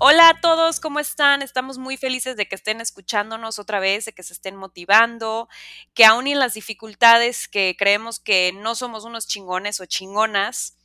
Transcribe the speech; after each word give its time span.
Hola 0.00 0.28
a 0.28 0.40
todos, 0.40 0.78
¿cómo 0.78 1.00
están? 1.00 1.42
Estamos 1.42 1.76
muy 1.76 1.96
felices 1.96 2.36
de 2.36 2.46
que 2.46 2.54
estén 2.54 2.80
escuchándonos 2.80 3.58
otra 3.58 3.80
vez, 3.80 4.04
de 4.04 4.12
que 4.12 4.22
se 4.22 4.32
estén 4.32 4.54
motivando, 4.54 5.48
que 5.92 6.04
aún 6.04 6.28
en 6.28 6.38
las 6.38 6.54
dificultades 6.54 7.48
que 7.48 7.74
creemos 7.76 8.20
que 8.20 8.52
no 8.54 8.76
somos 8.76 9.04
unos 9.04 9.26
chingones 9.26 9.80
o 9.80 9.86
chingonas, 9.86 10.76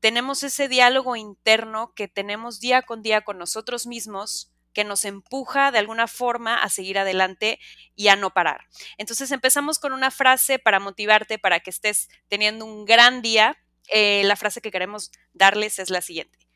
tenemos 0.00 0.42
ese 0.42 0.68
diálogo 0.68 1.16
interno 1.16 1.94
que 1.94 2.08
tenemos 2.08 2.60
día 2.60 2.82
con 2.82 3.00
día 3.00 3.22
con 3.22 3.38
nosotros 3.38 3.86
mismos 3.86 4.52
que 4.74 4.84
nos 4.84 5.06
empuja 5.06 5.70
de 5.70 5.78
alguna 5.78 6.06
forma 6.06 6.62
a 6.62 6.68
seguir 6.68 6.98
adelante 6.98 7.58
y 7.96 8.08
a 8.08 8.16
no 8.16 8.34
parar. 8.34 8.66
Entonces 8.98 9.30
empezamos 9.30 9.78
con 9.78 9.94
una 9.94 10.10
frase 10.10 10.58
para 10.58 10.78
motivarte, 10.78 11.38
para 11.38 11.60
que 11.60 11.70
estés 11.70 12.10
teniendo 12.28 12.66
un 12.66 12.84
gran 12.84 13.22
día. 13.22 13.56
Eh, 13.90 14.24
la 14.24 14.36
frase 14.36 14.60
que 14.60 14.70
queremos 14.70 15.10
darles 15.32 15.78
es 15.78 15.88
la 15.88 16.02
siguiente. 16.02 16.47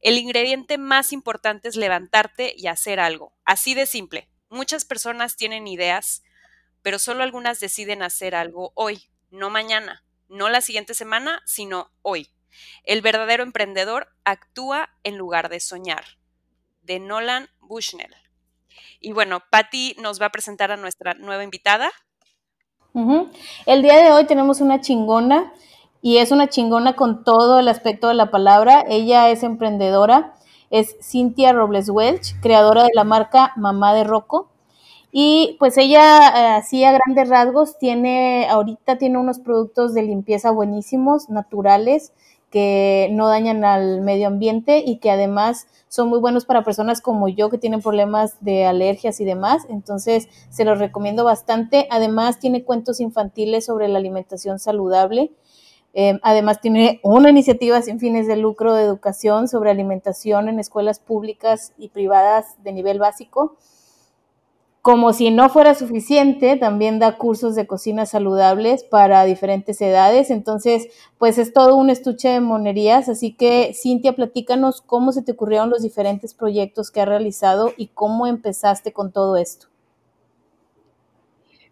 El 0.00 0.16
ingrediente 0.16 0.78
más 0.78 1.12
importante 1.12 1.68
es 1.68 1.76
levantarte 1.76 2.54
y 2.56 2.68
hacer 2.68 3.00
algo. 3.00 3.32
Así 3.44 3.74
de 3.74 3.86
simple. 3.86 4.28
Muchas 4.48 4.84
personas 4.84 5.36
tienen 5.36 5.66
ideas, 5.66 6.22
pero 6.82 6.98
solo 6.98 7.22
algunas 7.22 7.60
deciden 7.60 8.02
hacer 8.02 8.34
algo 8.34 8.72
hoy, 8.74 9.10
no 9.30 9.50
mañana, 9.50 10.04
no 10.28 10.48
la 10.48 10.60
siguiente 10.60 10.94
semana, 10.94 11.42
sino 11.44 11.90
hoy. 12.02 12.30
El 12.84 13.02
verdadero 13.02 13.42
emprendedor 13.42 14.08
actúa 14.24 14.90
en 15.04 15.16
lugar 15.16 15.48
de 15.50 15.60
soñar. 15.60 16.04
De 16.82 16.98
Nolan 16.98 17.48
Bushnell. 17.60 18.14
Y 19.00 19.12
bueno, 19.12 19.42
Patti 19.50 19.94
nos 19.98 20.20
va 20.20 20.26
a 20.26 20.32
presentar 20.32 20.72
a 20.72 20.76
nuestra 20.76 21.14
nueva 21.14 21.44
invitada. 21.44 21.90
El 23.66 23.82
día 23.82 24.02
de 24.02 24.10
hoy 24.10 24.26
tenemos 24.26 24.60
una 24.60 24.80
chingona 24.80 25.52
y 26.02 26.18
es 26.18 26.32
una 26.32 26.48
chingona 26.48 26.94
con 26.96 27.24
todo 27.24 27.58
el 27.58 27.68
aspecto 27.68 28.08
de 28.08 28.14
la 28.14 28.30
palabra. 28.30 28.84
Ella 28.88 29.28
es 29.30 29.42
emprendedora, 29.42 30.34
es 30.70 30.96
Cynthia 31.02 31.52
Robles 31.52 31.90
Welch, 31.90 32.40
creadora 32.40 32.84
de 32.84 32.90
la 32.94 33.04
marca 33.04 33.52
Mamá 33.56 33.94
de 33.94 34.04
Rocco. 34.04 34.48
Y 35.12 35.56
pues 35.58 35.76
ella, 35.76 36.28
eh, 36.28 36.46
así 36.58 36.84
a 36.84 36.92
grandes 36.92 37.28
rasgos, 37.28 37.78
tiene, 37.78 38.48
ahorita 38.48 38.96
tiene 38.96 39.18
unos 39.18 39.40
productos 39.40 39.92
de 39.92 40.02
limpieza 40.02 40.52
buenísimos, 40.52 41.28
naturales, 41.28 42.12
que 42.48 43.08
no 43.12 43.28
dañan 43.28 43.64
al 43.64 44.00
medio 44.00 44.28
ambiente 44.28 44.82
y 44.84 44.98
que 44.98 45.10
además 45.10 45.66
son 45.88 46.08
muy 46.08 46.18
buenos 46.18 46.46
para 46.46 46.64
personas 46.64 47.00
como 47.00 47.28
yo 47.28 47.50
que 47.50 47.58
tienen 47.58 47.80
problemas 47.80 48.36
de 48.40 48.66
alergias 48.66 49.20
y 49.20 49.24
demás. 49.24 49.66
Entonces, 49.68 50.28
se 50.48 50.64
los 50.64 50.78
recomiendo 50.78 51.24
bastante. 51.24 51.86
Además, 51.90 52.38
tiene 52.38 52.64
cuentos 52.64 53.00
infantiles 53.00 53.66
sobre 53.66 53.88
la 53.88 53.98
alimentación 53.98 54.58
saludable 54.58 55.32
eh, 55.92 56.18
además 56.22 56.60
tiene 56.60 57.00
una 57.02 57.30
iniciativa 57.30 57.82
sin 57.82 57.98
fines 57.98 58.26
de 58.26 58.36
lucro 58.36 58.74
de 58.74 58.84
educación 58.84 59.48
sobre 59.48 59.70
alimentación 59.70 60.48
en 60.48 60.60
escuelas 60.60 61.00
públicas 61.00 61.72
y 61.78 61.88
privadas 61.88 62.62
de 62.62 62.72
nivel 62.72 62.98
básico. 62.98 63.56
Como 64.82 65.12
si 65.12 65.30
no 65.30 65.50
fuera 65.50 65.74
suficiente, 65.74 66.56
también 66.56 67.00
da 67.00 67.18
cursos 67.18 67.54
de 67.54 67.66
cocina 67.66 68.06
saludables 68.06 68.82
para 68.82 69.24
diferentes 69.24 69.78
edades. 69.82 70.30
Entonces, 70.30 70.88
pues 71.18 71.36
es 71.36 71.52
todo 71.52 71.76
un 71.76 71.90
estuche 71.90 72.30
de 72.30 72.40
monerías. 72.40 73.10
Así 73.10 73.34
que, 73.34 73.74
Cintia, 73.74 74.14
platícanos 74.14 74.80
cómo 74.80 75.12
se 75.12 75.22
te 75.22 75.32
ocurrieron 75.32 75.68
los 75.68 75.82
diferentes 75.82 76.32
proyectos 76.32 76.90
que 76.90 77.02
has 77.02 77.08
realizado 77.08 77.74
y 77.76 77.88
cómo 77.88 78.26
empezaste 78.26 78.92
con 78.92 79.12
todo 79.12 79.36
esto. 79.36 79.66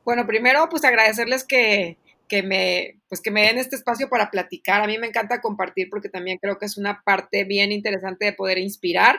Bueno, 0.05 0.27
primero, 0.27 0.69
pues 0.69 0.85
agradecerles 0.85 1.45
que, 1.45 1.97
que 2.29 2.43
me, 2.43 3.01
pues 3.09 3.21
que 3.21 3.31
me 3.31 3.43
den 3.43 3.59
este 3.59 3.77
espacio 3.77 4.09
para 4.09 4.31
platicar. 4.31 4.83
A 4.83 4.87
mí 4.87 4.99
me 4.99 5.07
encanta 5.07 5.41
compartir 5.41 5.89
porque 5.91 6.09
también 6.09 6.39
creo 6.39 6.59
que 6.59 6.67
es 6.67 6.77
una 6.77 7.03
parte 7.05 7.45
bien 7.45 7.73
interesante 7.73 8.27
de 8.27 8.33
poder 8.33 8.59
inspirar 8.59 9.19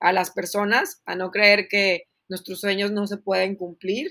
a 0.00 0.12
las 0.12 0.30
personas 0.30 1.02
a 1.06 1.14
no 1.14 1.30
creer 1.30 1.68
que 1.68 2.04
nuestros 2.28 2.60
sueños 2.60 2.92
no 2.92 3.06
se 3.06 3.18
pueden 3.18 3.56
cumplir. 3.56 4.10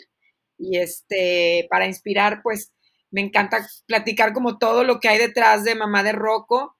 Y 0.57 0.77
este, 0.77 1.67
para 1.69 1.85
inspirar, 1.85 2.41
pues 2.41 2.71
me 3.11 3.21
encanta 3.21 3.65
platicar 3.85 4.33
como 4.33 4.57
todo 4.57 4.83
lo 4.83 4.99
que 4.99 5.09
hay 5.09 5.17
detrás 5.17 5.63
de 5.63 5.75
Mamá 5.75 6.03
de 6.03 6.13
Rocco. 6.13 6.75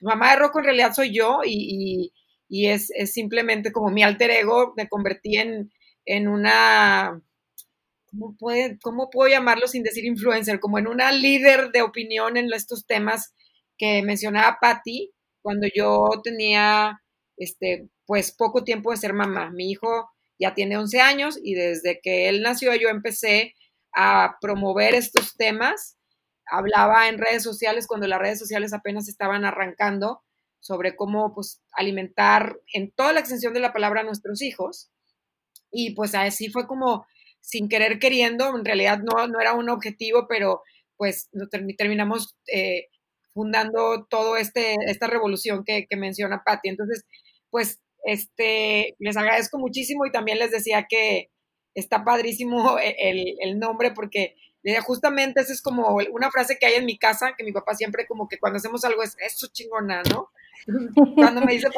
Mamá 0.00 0.30
de 0.30 0.36
Rocco 0.36 0.58
en 0.60 0.64
realidad 0.66 0.92
soy 0.94 1.14
yo 1.14 1.40
y, 1.44 2.12
es, 2.48 2.90
es, 2.94 3.12
simplemente 3.12 3.72
como 3.72 3.90
mi 3.90 4.02
alter 4.02 4.30
ego. 4.30 4.74
Me 4.76 4.88
convertí 4.88 5.36
en, 5.36 5.72
en 6.04 6.28
una 6.28 7.20
¿cómo, 8.18 8.36
puede, 8.36 8.78
¿cómo 8.80 9.10
puedo 9.10 9.30
llamarlo 9.30 9.66
sin 9.68 9.82
decir 9.82 10.04
influencer? 10.04 10.60
Como 10.60 10.78
en 10.78 10.86
una 10.86 11.12
líder 11.12 11.70
de 11.72 11.82
opinión 11.82 12.36
en 12.36 12.52
estos 12.52 12.86
temas 12.86 13.34
que 13.78 14.02
mencionaba 14.02 14.58
Patty 14.60 15.12
cuando 15.42 15.68
yo 15.74 16.08
tenía, 16.24 17.02
este, 17.36 17.88
pues 18.06 18.32
poco 18.32 18.64
tiempo 18.64 18.90
de 18.90 18.96
ser 18.96 19.12
mamá. 19.12 19.50
Mi 19.50 19.70
hijo 19.70 20.10
ya 20.38 20.54
tiene 20.54 20.76
11 20.76 21.00
años 21.00 21.38
y 21.42 21.54
desde 21.54 22.00
que 22.02 22.28
él 22.28 22.42
nació 22.42 22.74
yo 22.74 22.88
empecé 22.88 23.54
a 23.94 24.36
promover 24.40 24.94
estos 24.94 25.34
temas. 25.36 25.96
Hablaba 26.46 27.08
en 27.08 27.18
redes 27.18 27.42
sociales 27.42 27.86
cuando 27.86 28.06
las 28.06 28.20
redes 28.20 28.38
sociales 28.38 28.72
apenas 28.72 29.08
estaban 29.08 29.44
arrancando 29.44 30.22
sobre 30.60 30.96
cómo 30.96 31.34
pues 31.34 31.62
alimentar 31.72 32.58
en 32.72 32.90
toda 32.90 33.12
la 33.12 33.20
extensión 33.20 33.52
de 33.52 33.60
la 33.60 33.72
palabra 33.72 34.00
a 34.00 34.04
nuestros 34.04 34.42
hijos. 34.42 34.90
Y 35.70 35.94
pues 35.94 36.14
así 36.14 36.48
fue 36.48 36.66
como 36.66 37.06
sin 37.46 37.68
querer 37.68 38.00
queriendo, 38.00 38.56
en 38.56 38.64
realidad 38.64 38.98
no, 38.98 39.28
no 39.28 39.40
era 39.40 39.54
un 39.54 39.70
objetivo, 39.70 40.26
pero 40.28 40.62
pues 40.96 41.28
terminamos 41.78 42.36
eh, 42.52 42.88
fundando 43.32 44.04
todo 44.10 44.36
este, 44.36 44.74
esta 44.86 45.06
revolución 45.06 45.62
que, 45.64 45.86
menciona 45.96 46.42
Patti. 46.44 46.70
Entonces, 46.70 47.04
pues, 47.50 47.78
este, 48.04 48.96
les 48.98 49.16
agradezco 49.16 49.58
muchísimo 49.58 50.06
y 50.06 50.10
también 50.10 50.40
les 50.40 50.50
decía 50.50 50.86
que 50.88 51.30
está 51.74 52.04
padrísimo 52.04 52.78
el, 52.82 53.36
el 53.40 53.58
nombre 53.60 53.92
porque 53.92 54.34
justamente 54.84 55.40
esa 55.40 55.52
es 55.52 55.62
como 55.62 55.96
una 56.10 56.32
frase 56.32 56.58
que 56.58 56.66
hay 56.66 56.74
en 56.74 56.84
mi 56.84 56.98
casa, 56.98 57.34
que 57.38 57.44
mi 57.44 57.52
papá 57.52 57.76
siempre 57.76 58.08
como 58.08 58.26
que 58.26 58.38
cuando 58.38 58.56
hacemos 58.56 58.84
algo 58.84 59.04
es, 59.04 59.16
eso 59.20 59.46
chingona, 59.52 60.02
¿no? 60.10 60.30
Cuando 61.14 61.42
me 61.42 61.52
dice 61.52 61.68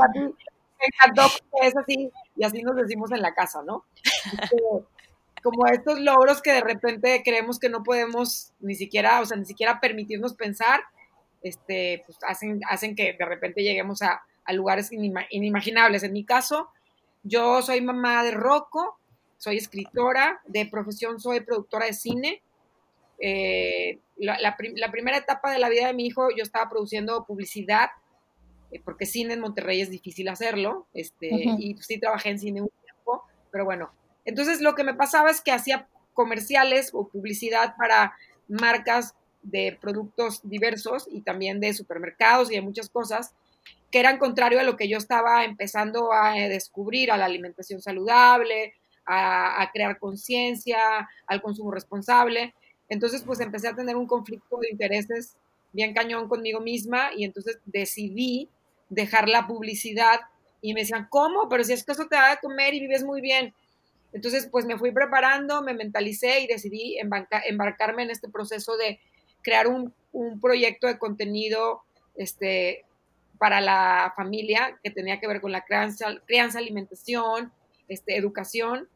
encantó, 0.80 1.22
es 1.62 1.76
así, 1.76 2.10
y 2.36 2.44
así 2.44 2.62
nos 2.62 2.76
decimos 2.76 3.10
en 3.12 3.20
la 3.20 3.34
casa, 3.34 3.62
¿no? 3.66 3.84
Este, 4.40 4.56
como 5.42 5.66
estos 5.66 6.00
logros 6.00 6.42
que 6.42 6.52
de 6.52 6.60
repente 6.60 7.22
creemos 7.24 7.58
que 7.58 7.68
no 7.68 7.82
podemos 7.82 8.52
ni 8.60 8.74
siquiera, 8.74 9.20
o 9.20 9.26
sea, 9.26 9.36
ni 9.36 9.44
siquiera 9.44 9.80
permitirnos 9.80 10.34
pensar, 10.34 10.80
este, 11.42 12.02
pues 12.06 12.18
hacen, 12.26 12.60
hacen 12.68 12.94
que 12.94 13.14
de 13.18 13.24
repente 13.24 13.62
lleguemos 13.62 14.02
a, 14.02 14.22
lugares 14.50 14.90
inimaginables. 14.90 16.02
En 16.04 16.14
mi 16.14 16.24
caso, 16.24 16.70
yo 17.22 17.60
soy 17.60 17.82
mamá 17.82 18.24
de 18.24 18.30
Rocco, 18.30 18.98
soy 19.36 19.58
escritora, 19.58 20.40
de 20.46 20.64
profesión 20.64 21.20
soy 21.20 21.40
productora 21.40 21.84
de 21.84 21.92
cine. 21.92 22.42
Eh, 23.20 23.98
la, 24.16 24.56
primera 24.56 25.18
etapa 25.18 25.52
de 25.52 25.58
la 25.58 25.68
vida 25.68 25.88
de 25.88 25.92
mi 25.92 26.06
hijo 26.06 26.30
yo 26.34 26.42
estaba 26.42 26.70
produciendo 26.70 27.26
publicidad, 27.26 27.90
eh, 28.72 28.80
porque 28.82 29.04
cine 29.04 29.34
en 29.34 29.40
Monterrey 29.40 29.82
es 29.82 29.90
difícil 29.90 30.28
hacerlo, 30.28 30.86
este, 30.94 31.28
y 31.58 31.76
sí 31.82 32.00
trabajé 32.00 32.30
en 32.30 32.38
cine 32.38 32.62
un 32.62 32.70
tiempo, 32.82 33.24
pero 33.50 33.66
bueno, 33.66 33.90
entonces 34.28 34.60
lo 34.60 34.74
que 34.74 34.84
me 34.84 34.94
pasaba 34.94 35.30
es 35.30 35.40
que 35.40 35.52
hacía 35.52 35.88
comerciales 36.12 36.90
o 36.92 37.08
publicidad 37.08 37.74
para 37.78 38.14
marcas 38.46 39.14
de 39.42 39.78
productos 39.80 40.40
diversos 40.42 41.08
y 41.10 41.22
también 41.22 41.60
de 41.60 41.72
supermercados 41.72 42.50
y 42.50 42.56
de 42.56 42.60
muchas 42.60 42.90
cosas 42.90 43.32
que 43.90 44.00
eran 44.00 44.18
contrario 44.18 44.60
a 44.60 44.64
lo 44.64 44.76
que 44.76 44.86
yo 44.86 44.98
estaba 44.98 45.44
empezando 45.44 46.12
a 46.12 46.38
eh, 46.38 46.50
descubrir, 46.50 47.10
a 47.10 47.16
la 47.16 47.24
alimentación 47.24 47.80
saludable, 47.80 48.74
a, 49.06 49.70
crear 49.72 49.98
conciencia, 49.98 51.08
al 51.26 51.40
consumo 51.40 51.70
responsable. 51.70 52.54
Entonces, 52.90 53.22
pues 53.22 53.40
empecé 53.40 53.68
a 53.68 53.74
tener 53.74 53.96
un 53.96 54.06
conflicto 54.06 54.58
de 54.58 54.68
intereses 54.70 55.36
bien 55.72 55.94
cañón 55.94 56.28
conmigo 56.28 56.60
misma 56.60 57.14
y 57.16 57.24
entonces 57.24 57.58
decidí 57.64 58.50
dejar 58.90 59.26
la 59.26 59.46
publicidad 59.46 60.20
y 60.60 60.74
me 60.74 60.80
decían, 60.80 61.06
¿cómo? 61.08 61.48
Pero 61.48 61.64
si 61.64 61.72
es 61.72 61.84
que 61.84 61.92
eso 61.92 62.06
te 62.08 62.16
da 62.16 62.30
de 62.30 62.40
comer 62.40 62.74
y 62.74 62.80
vives 62.80 63.04
muy 63.04 63.22
bien. 63.22 63.54
Entonces, 64.12 64.48
pues 64.50 64.64
me 64.64 64.78
fui 64.78 64.90
preparando, 64.90 65.62
me 65.62 65.74
mentalicé 65.74 66.40
y 66.40 66.46
decidí 66.46 66.98
embarcarme 66.98 68.02
en 68.02 68.10
este 68.10 68.28
proceso 68.28 68.76
de 68.76 69.00
crear 69.42 69.66
un, 69.66 69.94
proyecto 70.40 70.86
de 70.86 70.98
contenido 70.98 71.82
este, 72.16 72.84
para 73.38 73.60
la 73.60 74.12
familia 74.16 74.78
que 74.82 74.90
tenía 74.90 75.20
que 75.20 75.28
ver 75.28 75.40
con 75.40 75.52
la 75.52 75.64
crianza, 75.64 76.06
crianza 76.26 76.58
alimentación, 76.58 77.52
este, 77.86 78.16
educación. 78.16 78.88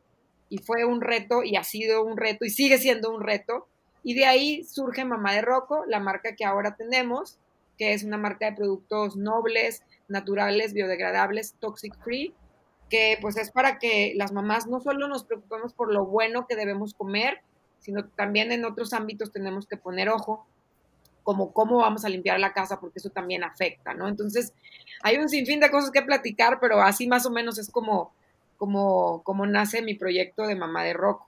Y 0.48 0.58
fue 0.58 0.84
un 0.84 1.00
reto 1.00 1.42
y 1.44 1.56
ha 1.56 1.64
sido 1.64 2.04
un 2.04 2.16
reto 2.16 2.44
y 2.44 2.50
sigue 2.50 2.78
siendo 2.78 3.14
un 3.14 3.22
reto. 3.22 3.68
Y 4.02 4.14
de 4.14 4.26
ahí 4.26 4.64
surge 4.64 5.04
Mamá 5.04 5.34
de 5.34 5.42
Rocco, 5.42 5.84
la 5.86 6.00
marca 6.00 6.34
que 6.34 6.44
ahora 6.44 6.74
tenemos, 6.74 7.38
que 7.78 7.92
es 7.92 8.02
una 8.02 8.18
marca 8.18 8.50
de 8.50 8.56
productos 8.56 9.16
nobles, 9.16 9.82
naturales, 10.08 10.72
biodegradables, 10.72 11.54
toxic 11.60 11.94
free, 12.02 12.34
que 12.92 13.16
pues 13.22 13.38
es 13.38 13.50
para 13.50 13.78
que 13.78 14.12
las 14.16 14.32
mamás 14.32 14.66
no 14.66 14.78
solo 14.78 15.08
nos 15.08 15.24
preocupemos 15.24 15.72
por 15.72 15.90
lo 15.90 16.04
bueno 16.04 16.46
que 16.46 16.56
debemos 16.56 16.92
comer, 16.92 17.40
sino 17.78 18.04
también 18.04 18.52
en 18.52 18.66
otros 18.66 18.92
ámbitos 18.92 19.32
tenemos 19.32 19.66
que 19.66 19.78
poner 19.78 20.10
ojo. 20.10 20.46
como 21.22 21.54
cómo 21.54 21.78
vamos 21.78 22.04
a 22.04 22.10
limpiar 22.10 22.38
la 22.38 22.52
casa, 22.52 22.80
porque 22.80 22.98
eso 22.98 23.08
también 23.08 23.44
afecta, 23.44 23.94
¿no? 23.94 24.08
Entonces, 24.08 24.52
hay 25.02 25.16
un 25.16 25.30
sinfín 25.30 25.60
de 25.60 25.70
cosas 25.70 25.90
que 25.90 26.02
platicar, 26.02 26.58
pero 26.60 26.82
así 26.82 27.06
más 27.06 27.24
o 27.24 27.30
menos 27.30 27.58
es 27.58 27.70
como, 27.70 28.12
como, 28.58 29.22
como 29.22 29.46
nace 29.46 29.80
mi 29.80 29.94
proyecto 29.94 30.46
de 30.46 30.56
Mamá 30.56 30.84
de 30.84 30.92
Rocco. 30.92 31.26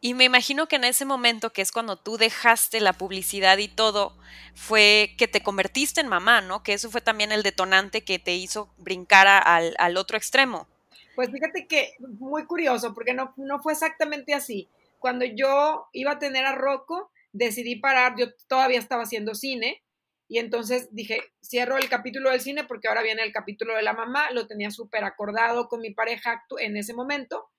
Y 0.00 0.14
me 0.14 0.24
imagino 0.24 0.66
que 0.66 0.76
en 0.76 0.84
ese 0.84 1.04
momento, 1.04 1.52
que 1.52 1.60
es 1.60 1.72
cuando 1.72 1.96
tú 1.96 2.16
dejaste 2.16 2.80
la 2.80 2.94
publicidad 2.94 3.58
y 3.58 3.68
todo, 3.68 4.16
fue 4.54 5.14
que 5.18 5.28
te 5.28 5.42
convertiste 5.42 6.00
en 6.00 6.08
mamá, 6.08 6.40
¿no? 6.40 6.62
Que 6.62 6.72
eso 6.72 6.90
fue 6.90 7.02
también 7.02 7.32
el 7.32 7.42
detonante 7.42 8.02
que 8.02 8.18
te 8.18 8.34
hizo 8.34 8.72
brincar 8.78 9.26
al, 9.26 9.74
al 9.78 9.96
otro 9.98 10.16
extremo. 10.16 10.66
Pues 11.14 11.30
fíjate 11.30 11.66
que 11.66 11.94
muy 11.98 12.46
curioso, 12.46 12.94
porque 12.94 13.12
no, 13.12 13.34
no 13.36 13.60
fue 13.60 13.74
exactamente 13.74 14.32
así. 14.32 14.68
Cuando 14.98 15.26
yo 15.26 15.88
iba 15.92 16.12
a 16.12 16.18
tener 16.18 16.46
a 16.46 16.54
Rocco, 16.54 17.10
decidí 17.32 17.76
parar, 17.76 18.14
yo 18.16 18.32
todavía 18.48 18.78
estaba 18.78 19.02
haciendo 19.02 19.34
cine, 19.34 19.82
y 20.30 20.38
entonces 20.38 20.88
dije, 20.92 21.20
cierro 21.42 21.76
el 21.76 21.88
capítulo 21.88 22.30
del 22.30 22.40
cine 22.40 22.62
porque 22.62 22.86
ahora 22.86 23.02
viene 23.02 23.22
el 23.22 23.32
capítulo 23.32 23.74
de 23.74 23.82
la 23.82 23.94
mamá, 23.94 24.30
lo 24.30 24.46
tenía 24.46 24.70
súper 24.70 25.02
acordado 25.02 25.68
con 25.68 25.80
mi 25.80 25.92
pareja 25.92 26.44
en 26.60 26.76
ese 26.76 26.94
momento, 26.94 27.50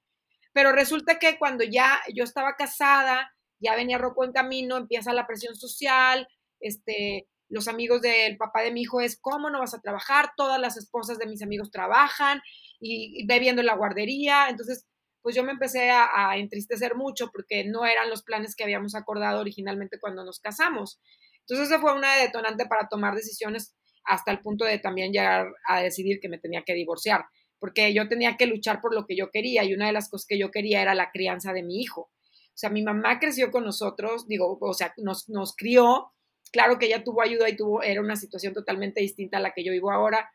pero 0.53 0.71
resulta 0.71 1.19
que 1.19 1.38
cuando 1.38 1.63
ya 1.63 2.00
yo 2.13 2.24
estaba 2.24 2.56
casada, 2.56 3.31
ya 3.59 3.75
venía 3.75 3.98
Rocco 3.98 4.25
en 4.25 4.31
camino, 4.31 4.77
empieza 4.77 5.13
la 5.13 5.27
presión 5.27 5.56
social, 5.56 6.27
este, 6.59 7.27
los 7.50 7.68
amigos 7.68 8.01
del 8.01 8.38
papá 8.38 8.62
de 8.62 8.71
mi 8.71 8.81
hijo 8.81 9.01
es, 9.01 9.19
¿cómo 9.19 9.50
no 9.50 9.59
vas 9.59 9.74
a 9.74 9.81
trabajar? 9.81 10.31
Todas 10.36 10.59
las 10.59 10.77
esposas 10.77 11.18
de 11.18 11.27
mis 11.27 11.42
amigos 11.42 11.69
trabajan 11.69 12.42
y, 12.80 13.25
bebiendo 13.27 13.62
en 13.62 13.68
la 13.68 13.75
guardería. 13.75 14.48
Entonces, 14.50 14.88
pues 15.21 15.36
yo 15.36 15.44
me 15.44 15.51
empecé 15.51 15.92
a, 15.92 16.09
a, 16.13 16.38
entristecer 16.38 16.95
mucho 16.95 17.30
porque 17.31 17.65
no 17.65 17.86
eran 17.86 18.09
los 18.09 18.24
planes 18.24 18.56
que 18.56 18.63
habíamos 18.63 18.95
acordado 18.95 19.42
originalmente 19.42 20.00
cuando 20.00 20.24
nos 20.24 20.39
casamos. 20.39 21.00
Entonces, 21.42 21.69
eso 21.69 21.81
fue 21.81 21.94
una 21.94 22.15
detonante 22.15 22.65
para 22.65 22.88
tomar 22.88 23.15
decisiones 23.15 23.75
hasta 24.06 24.31
el 24.31 24.39
punto 24.39 24.65
de 24.65 24.80
también 24.80 25.12
llegar 25.12 25.48
a 25.68 25.81
decidir 25.81 26.19
que 26.19 26.30
me 26.30 26.39
tenía 26.39 26.63
que 26.65 26.74
divorciar 26.74 27.25
porque 27.62 27.94
yo 27.94 28.10
tenía 28.10 28.38
que 28.38 28.48
luchar 28.48 28.81
por 28.81 28.96
lo 28.96 29.06
que 29.06 29.16
yo 29.16 29.30
quería 29.30 29.63
y 29.63 29.75
una 29.75 29.86
de 29.86 29.94
las 29.94 30.10
cosas 30.10 30.25
que 30.25 30.40
yo 30.40 30.50
quería 30.50 30.81
era 30.81 30.96
la 30.96 31.12
crianza 31.12 31.54
de 31.54 31.62
mi 31.62 31.80
hijo. 31.80 32.02
O 32.02 32.58
sea, 32.58 32.72
mi 32.72 32.81
mamá 32.81 33.19
creció 33.19 33.52
con 33.52 33.63
nosotros, 33.63 34.28
digo, 34.28 34.58
o 34.60 34.74
sea, 34.74 34.96
nos, 34.98 35.30
nos 35.30 35.56
crió, 35.56 36.12
claro 36.52 36.80
que 36.80 36.88
ella 36.88 37.04
tuvo 37.04 37.22
ayuda 37.22 37.48
y 37.50 37.56
tuvo, 37.56 37.84
era 37.84 38.02
una 38.02 38.16
situación 38.16 38.56
totalmente 38.56 39.00
distinta 39.02 39.38
a 39.38 39.42
la 39.42 39.52
que 39.52 39.63
yo 39.63 39.72
vivo 39.72 39.92
ahora, 39.92 40.28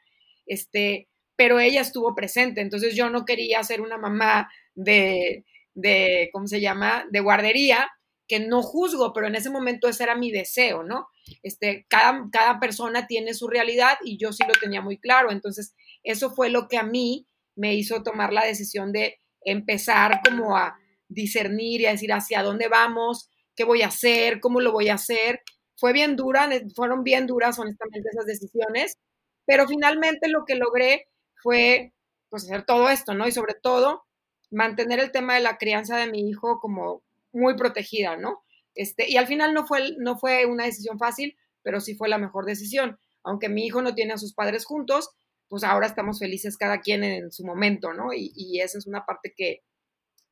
este, 0.47 1.09
pero 1.35 1.59
ella 1.59 1.81
estuvo 1.81 2.15
presente, 2.15 2.61
entonces 2.61 2.95
yo 2.95 3.11
no 3.11 3.25
quería 3.25 3.61
ser 3.65 3.81
una 3.81 3.99
mamá 3.99 4.49
de, 4.77 5.45
de, 5.75 6.31
¿cómo 6.33 6.47
se 6.47 6.61
llama?, 6.61 7.07
de 7.11 7.19
guardería, 7.19 7.91
que 8.29 8.39
no 8.39 8.63
juzgo, 8.63 9.13
pero 9.13 9.27
en 9.27 9.35
ese 9.35 9.51
momento 9.51 9.89
ese 9.89 10.05
era 10.05 10.15
mi 10.15 10.31
deseo, 10.31 10.85
¿no? 10.85 11.09
Este, 11.43 11.87
cada, 11.89 12.29
cada 12.31 12.61
persona 12.61 13.09
tiene 13.09 13.35
su 13.35 13.49
realidad 13.49 13.99
y 14.05 14.17
yo 14.17 14.33
sí 14.33 14.45
lo 14.47 14.55
tenía 14.55 14.81
muy 14.81 14.97
claro, 14.97 15.33
entonces 15.33 15.75
eso 16.07 16.31
fue 16.31 16.51
lo 16.51 16.69
que 16.69 16.79
a 16.79 16.83
mí 16.83 17.27
me 17.57 17.75
hizo 17.75 18.03
tomar 18.03 18.33
la 18.33 18.45
decisión 18.45 18.93
de 18.93 19.21
empezar 19.43 20.21
como 20.25 20.57
a 20.57 20.79
discernir 21.09 21.81
y 21.81 21.87
a 21.87 21.93
decir 21.93 22.13
hacia 22.13 22.43
dónde 22.43 22.69
vamos, 22.69 23.31
qué 23.55 23.65
voy 23.65 23.83
a 23.83 23.89
hacer, 23.89 24.41
cómo 24.41 24.61
lo 24.61 24.73
voy 24.73 24.89
a 24.89 24.95
hacer. 24.95 25.43
Fue 25.77 25.93
bien 25.93 26.17
dura, 26.17 26.49
fueron 26.75 27.03
bien 27.03 27.27
duras 27.27 27.59
honestamente 27.59 28.09
esas 28.11 28.27
decisiones, 28.27 28.97
pero 29.45 29.67
finalmente 29.67 30.29
lo 30.29 30.45
que 30.45 30.55
logré 30.57 31.09
fue 31.43 31.93
pues 32.29 32.45
hacer 32.45 32.65
todo 32.65 32.89
esto, 32.89 33.15
¿no? 33.15 33.27
Y 33.27 33.33
sobre 33.33 33.55
todo 33.55 34.05
mantener 34.51 35.01
el 35.01 35.13
tema 35.13 35.35
de 35.35 35.41
la 35.41 35.59
crianza 35.59 35.97
de 35.97 36.11
mi 36.11 36.29
hijo 36.29 36.61
como 36.61 37.03
muy 37.33 37.57
protegida, 37.57 38.17
¿no? 38.17 38.43
Este, 38.75 39.09
y 39.09 39.17
al 39.17 39.27
final 39.27 39.55
no 39.55 39.67
fue, 39.67 39.95
no 39.99 40.19
fue 40.19 40.47
una 40.47 40.65
decisión 40.65 40.99
fácil, 40.99 41.37
pero 41.63 41.81
sí 41.81 41.95
fue 41.95 42.09
la 42.09 42.19
mejor 42.19 42.45
decisión. 42.45 42.99
Aunque 43.25 43.49
mi 43.49 43.67
hijo 43.67 43.83
no 43.83 43.95
tiene 43.95 44.13
a 44.13 44.19
sus 44.19 44.35
padres 44.35 44.65
juntos, 44.65 45.11
pues 45.49 45.65
ahora 45.65 45.87
estamos 45.87 46.19
felices 46.19 46.57
cada 46.57 46.81
quien 46.81 47.05
en 47.05 47.31
su 47.33 47.45
momento, 47.45 47.93
¿no? 47.93 48.13
Y, 48.13 48.61
esa 48.61 48.79
es 48.79 48.87
una 48.87 49.05
parte 49.05 49.33
que, 49.37 49.63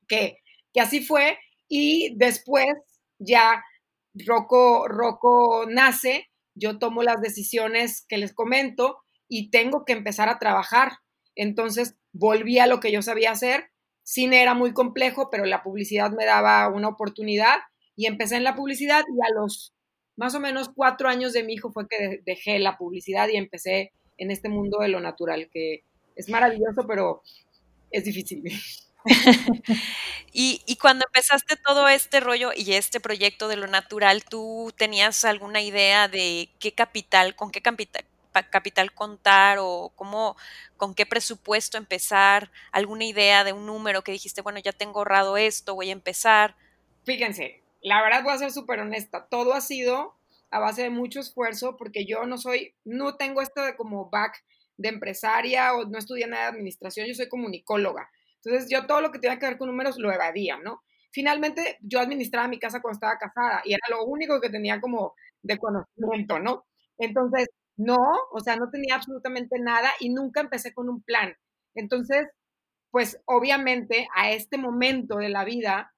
que, 0.09 0.39
que, 0.73 0.81
así 0.81 1.05
fue. 1.05 1.39
Y 1.69 2.17
después 2.17 2.67
ya 3.19 3.63
Rocco, 4.15 4.89
Rocco 4.89 5.67
nace, 5.69 6.29
yo 6.55 6.79
tomo 6.79 7.03
las 7.03 7.21
decisiones 7.21 8.05
que 8.09 8.19
les 8.19 8.33
comento 8.33 8.99
y 9.29 9.51
tengo 9.51 9.85
que 9.85 9.93
empezar 9.93 10.29
a 10.29 10.39
trabajar. 10.39 10.93
Entonces 11.35 11.97
volví 12.13 12.59
a 12.59 12.67
lo 12.67 12.81
que 12.81 12.93
yo 12.93 13.03
sabía 13.03 13.33
hacer. 13.33 13.71
Cine 14.03 14.43
era 14.43 14.55
muy 14.55 14.73
complejo, 14.73 15.31
pero 15.31 15.45
la 15.47 15.63
publicidad 15.63 16.11
me 16.11 16.27
daba 16.27 16.69
una 16.69 16.89
oportunidad 16.89 17.57
y 17.97 18.07
empecé 18.07 18.37
en 18.37 18.45
la 18.45 18.55
publicidad 18.55 19.03
y 19.09 19.21
a 19.23 19.41
los 19.41 19.75
más 20.17 20.35
o 20.35 20.41
menos 20.41 20.71
cuatro 20.75 21.09
años 21.09 21.33
de 21.33 21.43
mi 21.43 21.55
hijo 21.55 21.73
fue 21.73 21.89
que 21.89 22.21
dejé 22.25 22.59
la 22.59 22.77
publicidad 22.77 23.29
y 23.29 23.37
empecé 23.37 23.93
en 24.19 24.31
este 24.31 24.49
mundo 24.49 24.79
de 24.81 24.89
lo 24.89 25.01
natural, 25.01 25.49
que 25.53 25.85
es 26.17 26.29
maravilloso, 26.29 26.87
pero 26.87 27.23
es 27.91 28.05
difícil. 28.05 28.45
y, 30.33 30.63
y, 30.67 30.77
cuando 30.77 31.05
empezaste 31.07 31.57
todo 31.57 31.89
este 31.89 32.21
rollo 32.21 32.53
y 32.57 32.73
este 32.73 33.01
proyecto 33.01 33.49
de 33.49 33.57
lo 33.57 33.67
natural, 33.67 34.25
¿tú 34.25 34.73
tenías 34.77 35.25
alguna 35.25 35.61
idea 35.61 36.09
de 36.09 36.49
qué 36.59 36.73
capital, 36.73 37.37
con 37.37 37.51
qué 37.51 37.61
capital, 37.61 38.05
capital 38.51 38.93
contar 38.93 39.59
o 39.61 39.93
cómo, 39.95 40.37
con 40.77 40.95
qué 40.95 41.07
presupuesto 41.07 41.77
empezar? 41.77 42.51
¿Alguna 42.73 43.05
idea 43.05 43.45
de 43.45 43.53
un 43.53 43.67
número 43.67 44.03
que 44.03 44.13
dijiste, 44.13 44.41
bueno, 44.41 44.59
ya 44.59 44.73
tengo 44.73 45.01
ahorrado 45.01 45.37
esto, 45.37 45.75
voy 45.75 45.91
a 45.91 45.93
empezar? 45.93 46.57
Fíjense, 47.05 47.63
la 47.83 48.03
verdad 48.03 48.23
voy 48.23 48.33
a 48.33 48.39
ser 48.39 48.51
súper 48.51 48.81
honesta, 48.81 49.27
todo 49.27 49.53
ha 49.53 49.61
sido 49.61 50.17
a 50.55 50.61
base 50.61 50.83
de 50.83 50.91
mucho 50.91 51.19
esfuerzo, 51.19 51.77
porque 51.77 52.07
yo 52.07 52.27
no 52.27 52.39
soy, 52.39 52.77
no 52.85 53.17
tengo 53.17 53.43
esto 53.43 53.61
de 53.65 53.75
como 53.75 54.09
back 54.09 54.41
de 54.77 54.89
empresaria 54.89 55.75
o 55.75 55.85
no 55.85 55.99
estudié 55.99 56.29
nada 56.29 56.45
de 56.45 56.51
administración, 56.51 57.09
yo 57.09 57.15
soy 57.15 57.29
comunicóloga. 57.29 58.09
Entonces 58.37 58.71
yo 58.71 58.87
todo 58.87 59.01
lo 59.01 59.11
que 59.11 59.19
tenía 59.19 59.39
que 59.41 59.47
ver 59.47 59.59
con 59.59 59.69
números 59.69 59.99
lo 59.99 60.13
evadía, 60.13 60.59
¿no? 60.59 60.83
Finalmente 61.11 61.79
yo 61.81 61.99
administraba 61.99 62.47
mi 62.47 62.61
casa 62.61 62.81
cuando 62.81 62.95
estaba 62.95 63.19
casada 63.19 63.63
y 63.65 63.73
era 63.73 63.83
lo 63.91 64.05
único 64.05 64.41
que 64.41 64.49
tenía 64.49 64.81
como 64.81 65.15
de 65.43 65.59
conocimiento, 65.59 66.39
¿no? 66.39 66.65
Entonces, 66.99 67.49
no, 67.77 67.99
o 68.33 68.39
sea, 68.39 68.55
no 68.55 68.71
tenía 68.71 68.95
absolutamente 68.95 69.59
nada 69.59 69.91
y 69.99 70.11
nunca 70.11 70.41
empecé 70.41 70.73
con 70.73 70.89
un 70.89 71.03
plan. 71.03 71.35
Entonces, 71.75 72.29
pues 72.93 73.21
obviamente 73.27 74.07
a 74.15 74.31
este 74.31 74.57
momento 74.57 75.17
de 75.17 75.31
la 75.31 75.45
vida 75.45 75.93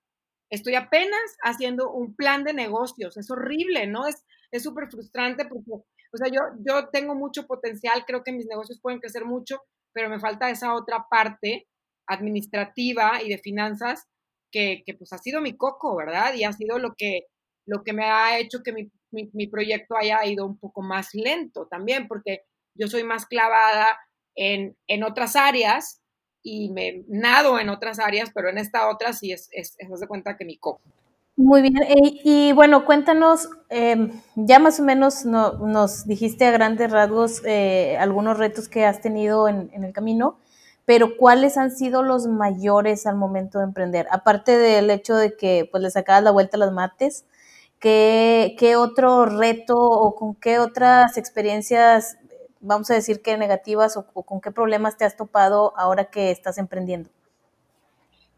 estoy 0.51 0.77
apenas 0.77 1.21
haciendo 1.43 1.91
un 1.91 2.15
plan 2.15 2.45
de 2.45 2.55
negocios. 2.55 3.17
Es 3.17 3.31
horrible, 3.31 3.87
¿no? 3.87 4.07
Es, 4.07 4.25
es 4.51 4.63
súper 4.63 4.89
frustrante 4.91 5.45
porque, 5.47 5.71
o 5.71 6.17
sea, 6.17 6.29
yo, 6.29 6.41
yo 6.67 6.89
tengo 6.89 7.15
mucho 7.15 7.47
potencial, 7.47 8.05
creo 8.07 8.23
que 8.23 8.33
mis 8.33 8.47
negocios 8.47 8.81
pueden 8.81 9.01
crecer 9.01 9.25
mucho, 9.25 9.61
pero 9.93 10.09
me 10.09 10.21
falta 10.21 10.51
esa 10.51 10.75
otra 10.75 11.07
parte 11.11 11.67
administrativa 12.07 13.23
y 13.23 13.29
de 13.29 13.39
finanzas 13.39 14.07
que, 14.53 14.83
que 14.87 14.95
pues 14.95 15.13
ha 15.13 15.19
sido 15.19 15.41
mi 15.41 15.57
coco, 15.57 15.97
¿verdad? 15.97 16.35
Y 16.35 16.45
ha 16.45 16.53
sido 16.53 16.79
lo 16.79 16.95
que, 16.97 17.27
lo 17.67 17.83
que 17.83 17.93
me 17.93 18.05
ha 18.05 18.39
hecho 18.39 18.63
que 18.63 18.73
mi, 18.73 18.91
mi, 19.11 19.47
proyecto 19.47 19.97
haya 19.97 20.25
ido 20.25 20.47
un 20.47 20.59
poco 20.59 20.83
más 20.83 21.15
lento 21.15 21.67
también, 21.67 22.07
porque 22.09 22.43
yo 22.75 22.89
soy 22.89 23.03
más 23.03 23.27
clavada 23.27 23.99
en, 24.35 24.77
en 24.87 25.03
otras 25.03 25.37
áreas 25.37 26.03
y 26.43 26.71
me 26.71 27.05
nado 27.09 27.59
en 27.59 27.69
otras 27.71 27.99
áreas, 27.99 28.31
pero 28.35 28.49
en 28.49 28.59
esta 28.59 28.89
otra 28.89 29.13
sí 29.13 29.33
es, 29.33 29.49
es, 29.53 29.75
es 29.79 30.01
de 30.01 30.07
cuenta 30.07 30.37
que 30.37 30.45
mi 30.45 30.59
coco. 30.59 30.83
Muy 31.39 31.61
bien, 31.61 31.75
y, 32.03 32.21
y 32.49 32.53
bueno, 32.53 32.87
cuéntanos, 32.87 33.51
eh, 33.69 34.11
ya 34.37 34.59
más 34.59 34.81
o 34.81 34.83
menos 34.83 35.27
no, 35.27 35.53
nos 35.59 36.07
dijiste 36.07 36.47
a 36.47 36.51
grandes 36.51 36.91
rasgos 36.91 37.43
eh, 37.45 37.99
algunos 38.01 38.39
retos 38.39 38.69
que 38.71 38.87
has 38.87 39.03
tenido 39.03 39.47
en, 39.47 39.71
el 39.85 39.93
camino, 39.93 40.39
pero 40.87 41.17
¿cuáles 41.19 41.59
han 41.59 41.71
sido 41.71 42.03
los 42.03 42.27
mayores 42.27 43.07
al 43.07 43.17
momento 43.17 43.59
de 43.59 43.65
emprender? 43.65 44.07
Aparte 44.11 44.57
del 44.57 44.89
hecho 44.91 45.15
de 45.15 45.37
que 45.37 45.69
pues 45.71 45.83
le 45.83 45.91
sacabas 45.91 46.23
la 46.23 46.31
vuelta 46.31 46.57
a 46.57 46.61
las 46.61 46.73
mates, 46.73 47.27
¿qué, 47.81 48.57
qué 48.59 48.77
otro 48.77 49.27
reto 49.27 49.77
o 49.79 50.15
con 50.15 50.35
qué 50.37 50.59
otras 50.59 51.19
experiencias, 51.19 52.17
vamos 52.61 52.91
a 52.91 52.95
decir 52.95 53.21
que 53.21 53.37
negativas 53.37 53.99
o 53.99 54.07
con 54.25 54.41
qué 54.41 54.53
problemas 54.53 54.97
te 54.97 55.05
has 55.05 55.17
topado 55.17 55.75
ahora 55.77 56.07
que 56.07 56.31
estás 56.31 56.57
emprendiendo? 56.57 57.11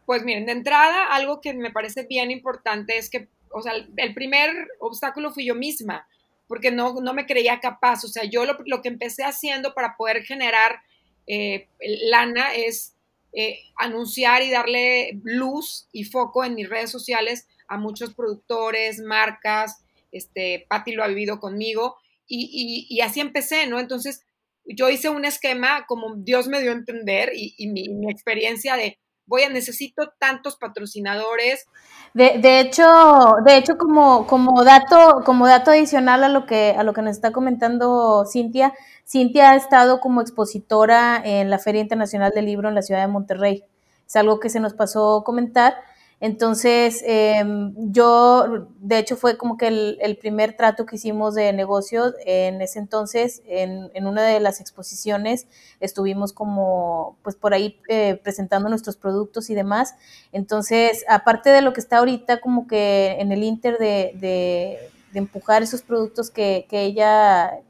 Pues 0.08 0.24
miren, 0.24 0.46
de 0.46 0.52
entrada, 0.52 1.14
algo 1.14 1.42
que 1.42 1.52
me 1.52 1.70
parece 1.70 2.04
bien 2.04 2.30
importante 2.30 2.96
es 2.96 3.10
que, 3.10 3.28
o 3.50 3.60
sea, 3.60 3.74
el 3.74 4.14
primer 4.14 4.66
obstáculo 4.80 5.34
fui 5.34 5.44
yo 5.44 5.54
misma, 5.54 6.08
porque 6.46 6.70
no, 6.70 6.94
no 7.02 7.12
me 7.12 7.26
creía 7.26 7.60
capaz. 7.60 8.04
O 8.04 8.08
sea, 8.08 8.24
yo 8.24 8.46
lo, 8.46 8.56
lo 8.64 8.80
que 8.80 8.88
empecé 8.88 9.22
haciendo 9.22 9.74
para 9.74 9.98
poder 9.98 10.22
generar 10.24 10.80
eh, 11.26 11.68
lana 12.10 12.54
es 12.54 12.94
eh, 13.34 13.58
anunciar 13.76 14.42
y 14.42 14.50
darle 14.50 15.20
luz 15.24 15.88
y 15.92 16.04
foco 16.04 16.42
en 16.42 16.54
mis 16.54 16.70
redes 16.70 16.90
sociales 16.90 17.46
a 17.68 17.76
muchos 17.76 18.14
productores, 18.14 19.00
marcas, 19.00 19.84
este, 20.10 20.64
Patti 20.70 20.92
lo 20.92 21.04
ha 21.04 21.08
vivido 21.08 21.38
conmigo, 21.38 21.98
y, 22.26 22.48
y, 22.50 22.96
y, 22.96 23.02
así 23.02 23.20
empecé, 23.20 23.66
¿no? 23.66 23.78
Entonces, 23.78 24.24
yo 24.64 24.88
hice 24.88 25.10
un 25.10 25.26
esquema 25.26 25.84
como 25.86 26.14
Dios 26.16 26.48
me 26.48 26.62
dio 26.62 26.70
a 26.70 26.76
entender 26.76 27.32
y, 27.34 27.54
y 27.58 27.66
mi, 27.66 27.90
mi 27.90 28.10
experiencia 28.10 28.74
de 28.74 28.98
voy 29.28 29.42
a 29.42 29.48
necesito 29.48 30.12
tantos 30.18 30.56
patrocinadores. 30.56 31.66
De, 32.14 32.38
de, 32.38 32.60
hecho, 32.60 33.36
de 33.44 33.56
hecho 33.56 33.76
como, 33.78 34.26
como 34.26 34.64
dato, 34.64 35.22
como 35.24 35.46
dato 35.46 35.70
adicional 35.70 36.24
a 36.24 36.28
lo 36.28 36.46
que 36.46 36.74
a 36.76 36.82
lo 36.82 36.92
que 36.92 37.02
nos 37.02 37.12
está 37.12 37.30
comentando 37.30 38.24
Cintia, 38.26 38.74
Cintia 39.06 39.52
ha 39.52 39.56
estado 39.56 40.00
como 40.00 40.20
expositora 40.20 41.20
en 41.24 41.50
la 41.50 41.58
Feria 41.58 41.82
Internacional 41.82 42.32
del 42.34 42.46
Libro 42.46 42.68
en 42.68 42.74
la 42.74 42.82
ciudad 42.82 43.02
de 43.02 43.08
Monterrey. 43.08 43.64
Es 44.06 44.16
algo 44.16 44.40
que 44.40 44.48
se 44.48 44.58
nos 44.58 44.74
pasó 44.74 45.22
comentar. 45.24 45.76
Entonces, 46.20 47.00
eh, 47.06 47.44
yo, 47.76 48.66
de 48.80 48.98
hecho, 48.98 49.16
fue 49.16 49.38
como 49.38 49.56
que 49.56 49.68
el, 49.68 50.18
primer 50.20 50.56
trato 50.56 50.84
que 50.84 50.96
hicimos 50.96 51.36
de 51.36 51.52
negocios 51.52 52.14
en 52.26 52.60
ese 52.60 52.80
entonces, 52.80 53.40
en, 53.46 53.90
en, 53.94 54.06
una 54.08 54.24
de 54.24 54.40
las 54.40 54.60
exposiciones, 54.60 55.46
estuvimos 55.78 56.32
como, 56.32 57.16
pues 57.22 57.36
por 57.36 57.54
ahí 57.54 57.80
eh, 57.88 58.20
presentando 58.20 58.68
nuestros 58.68 58.96
productos 58.96 59.48
y 59.48 59.54
demás. 59.54 59.94
Entonces, 60.32 61.04
aparte 61.08 61.50
de 61.50 61.62
lo 61.62 61.72
que 61.72 61.80
está 61.80 61.98
ahorita, 61.98 62.40
como 62.40 62.66
que 62.66 63.16
en 63.20 63.30
el 63.30 63.44
inter 63.44 63.78
de, 63.78 64.12
de, 64.14 64.90
de 65.12 65.18
empujar 65.20 65.62
esos 65.62 65.82
productos 65.82 66.30
que, 66.30 66.66
que, 66.68 66.82
ella, 66.82 67.60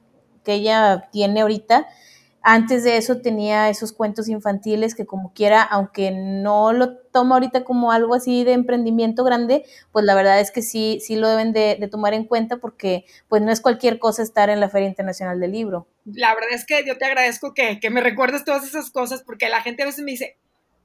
que 0.42 0.54
ella 0.54 1.10
tiene 1.12 1.42
ahorita, 1.42 1.86
antes 2.42 2.84
de 2.84 2.96
eso 2.96 3.20
tenía 3.20 3.68
esos 3.68 3.92
cuentos 3.92 4.28
infantiles 4.28 4.94
que 4.94 5.06
como 5.06 5.32
quiera, 5.32 5.62
aunque 5.62 6.10
no 6.10 6.72
lo 6.72 6.96
toma 6.96 7.34
ahorita 7.36 7.64
como 7.64 7.92
algo 7.92 8.14
así 8.14 8.44
de 8.44 8.52
emprendimiento 8.52 9.24
grande, 9.24 9.64
pues 9.92 10.04
la 10.04 10.14
verdad 10.14 10.40
es 10.40 10.50
que 10.50 10.62
sí, 10.62 10.98
sí 11.00 11.16
lo 11.16 11.28
deben 11.28 11.52
de, 11.52 11.88
tomar 11.90 12.14
en 12.14 12.24
cuenta 12.24 12.58
porque 12.58 13.04
pues 13.28 13.42
no 13.42 13.50
es 13.50 13.60
cualquier 13.60 13.98
cosa 13.98 14.22
estar 14.22 14.50
en 14.50 14.60
la 14.60 14.68
Feria 14.68 14.88
Internacional 14.88 15.40
del 15.40 15.52
Libro. 15.52 15.88
La 16.04 16.34
verdad 16.34 16.52
es 16.52 16.64
que 16.64 16.84
yo 16.86 16.96
te 16.96 17.06
agradezco 17.06 17.54
que, 17.54 17.80
que 17.80 17.90
me 17.90 18.00
recuerdes 18.00 18.44
todas 18.44 18.64
esas 18.64 18.90
cosas 18.90 19.22
porque 19.22 19.48
la 19.48 19.62
gente 19.62 19.82
a 19.82 19.86
veces 19.86 20.04
me 20.04 20.12
dice, 20.12 20.38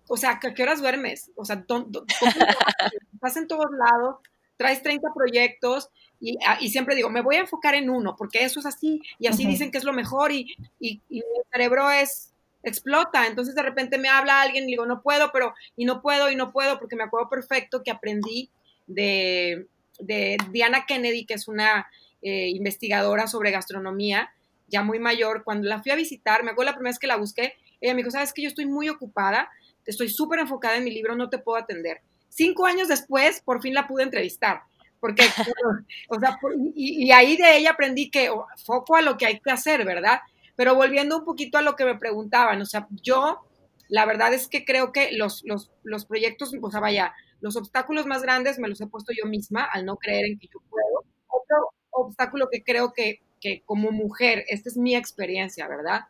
o 0.07 0.17
sea, 0.17 0.39
¿a 0.41 0.53
qué 0.53 0.63
horas 0.63 0.81
duermes? 0.81 1.31
O 1.35 1.45
sea, 1.45 1.65
estás 3.13 3.37
en 3.37 3.47
todos 3.47 3.67
lados, 3.71 4.17
traes 4.57 4.81
30 4.81 5.09
proyectos 5.15 5.89
y, 6.19 6.37
ah, 6.47 6.57
y, 6.61 6.69
siempre 6.69 6.95
digo, 6.95 7.09
me 7.09 7.21
voy 7.21 7.35
a 7.35 7.41
enfocar 7.41 7.75
en 7.75 7.89
uno, 7.89 8.15
porque 8.15 8.43
eso 8.43 8.59
es 8.59 8.65
así, 8.65 9.01
y 9.19 9.27
así 9.27 9.43
uh 9.43 9.47
-huh. 9.47 9.49
dicen 9.49 9.71
que 9.71 9.77
es 9.77 9.83
lo 9.83 9.91
mejor, 9.91 10.31
y, 10.31 10.55
y, 10.79 11.01
y, 11.09 11.17
el 11.17 11.43
cerebro 11.51 11.91
es, 11.91 12.33
explota, 12.63 13.27
entonces 13.27 13.55
de 13.55 13.61
repente 13.61 13.97
me 13.97 14.07
habla 14.07 14.41
alguien 14.41 14.63
y 14.63 14.67
digo, 14.67 14.85
no 14.85 15.01
puedo, 15.01 15.31
pero, 15.33 15.53
y 15.75 15.85
no 15.85 16.01
puedo, 16.01 16.31
y 16.31 16.35
no 16.35 16.51
puedo, 16.51 16.79
porque 16.79 16.95
me 16.95 17.03
acuerdo 17.03 17.29
perfecto 17.29 17.83
que 17.83 17.91
aprendí 17.91 18.49
de, 18.87 19.67
de 19.99 20.37
Diana 20.49 20.85
Kennedy, 20.85 21.25
que 21.25 21.33
es 21.33 21.47
una 21.47 21.87
eh, 22.21 22.47
investigadora 22.49 23.27
sobre 23.27 23.51
gastronomía, 23.51 24.33
ya 24.67 24.81
muy 24.81 24.97
mayor, 24.97 25.43
cuando 25.43 25.67
la 25.67 25.83
fui 25.83 25.91
a 25.91 25.95
visitar, 25.95 26.43
me 26.43 26.51
acuerdo 26.51 26.71
la 26.71 26.77
primera 26.77 26.91
vez 26.91 26.99
que 26.99 27.07
la 27.07 27.17
busqué, 27.17 27.53
ella 27.81 27.93
me 27.93 27.99
dijo, 27.99 28.11
sabes 28.11 28.33
que 28.33 28.41
yo 28.41 28.47
estoy 28.47 28.65
muy 28.65 28.87
ocupada, 28.87 29.49
estoy 29.85 30.07
súper 30.07 30.39
enfocada 30.39 30.77
en 30.77 30.85
mi 30.85 30.91
libro, 30.91 31.15
no 31.15 31.29
te 31.29 31.37
puedo 31.37 31.61
atender. 31.61 32.01
Cinco 32.33 32.65
años 32.65 32.87
después, 32.87 33.41
por 33.41 33.61
fin 33.61 33.73
la 33.73 33.87
pude 33.87 34.03
entrevistar 34.03 34.63
porque, 35.03 35.23
o 36.07 36.17
sea, 36.17 36.39
y, 36.75 37.07
y, 37.07 37.11
ahí 37.11 37.35
de 37.35 37.57
ella 37.57 37.71
aprendí 37.71 38.09
que 38.09 38.29
oh, 38.29 38.47
foco 38.55 38.95
a 38.95 39.01
lo 39.01 39.17
que 39.17 39.25
hay 39.25 39.41
que 39.41 39.51
hacer, 39.51 39.83
¿verdad? 39.83 40.21
Pero 40.55 40.75
volviendo 40.75 41.17
un 41.17 41.25
poquito 41.25 41.57
a 41.57 41.61
lo 41.61 41.75
que 41.75 41.83
me 41.83 41.97
preguntaban, 41.97 42.61
o 42.61 42.65
sea, 42.65 42.87
yo, 43.01 43.41
la 43.89 44.05
verdad 44.05 44.33
es 44.33 44.47
que 44.47 44.63
creo 44.63 44.93
que 44.93 45.11
los, 45.11 45.43
los, 45.43 45.71
los 45.83 46.05
proyectos, 46.05 46.53
o 46.61 46.71
sea, 46.71 46.79
vaya, 46.79 47.13
los 47.41 47.57
obstáculos 47.57 48.05
más 48.05 48.21
grandes 48.21 48.59
me 48.59 48.69
los 48.69 48.79
he 48.79 48.87
puesto 48.87 49.11
yo 49.11 49.27
misma 49.27 49.65
al 49.65 49.85
no 49.85 49.97
creer 49.97 50.23
en 50.23 50.39
que 50.39 50.47
yo 50.47 50.61
puedo. 50.69 51.03
Otro 51.27 51.73
obstáculo 51.91 52.47
que 52.49 52.63
creo 52.63 52.93
que, 52.93 53.19
que 53.41 53.61
como 53.65 53.91
mujer, 53.91 54.45
esta 54.47 54.69
es 54.69 54.77
mi 54.77 54.95
experiencia, 54.95 55.67
¿verdad? 55.67 56.03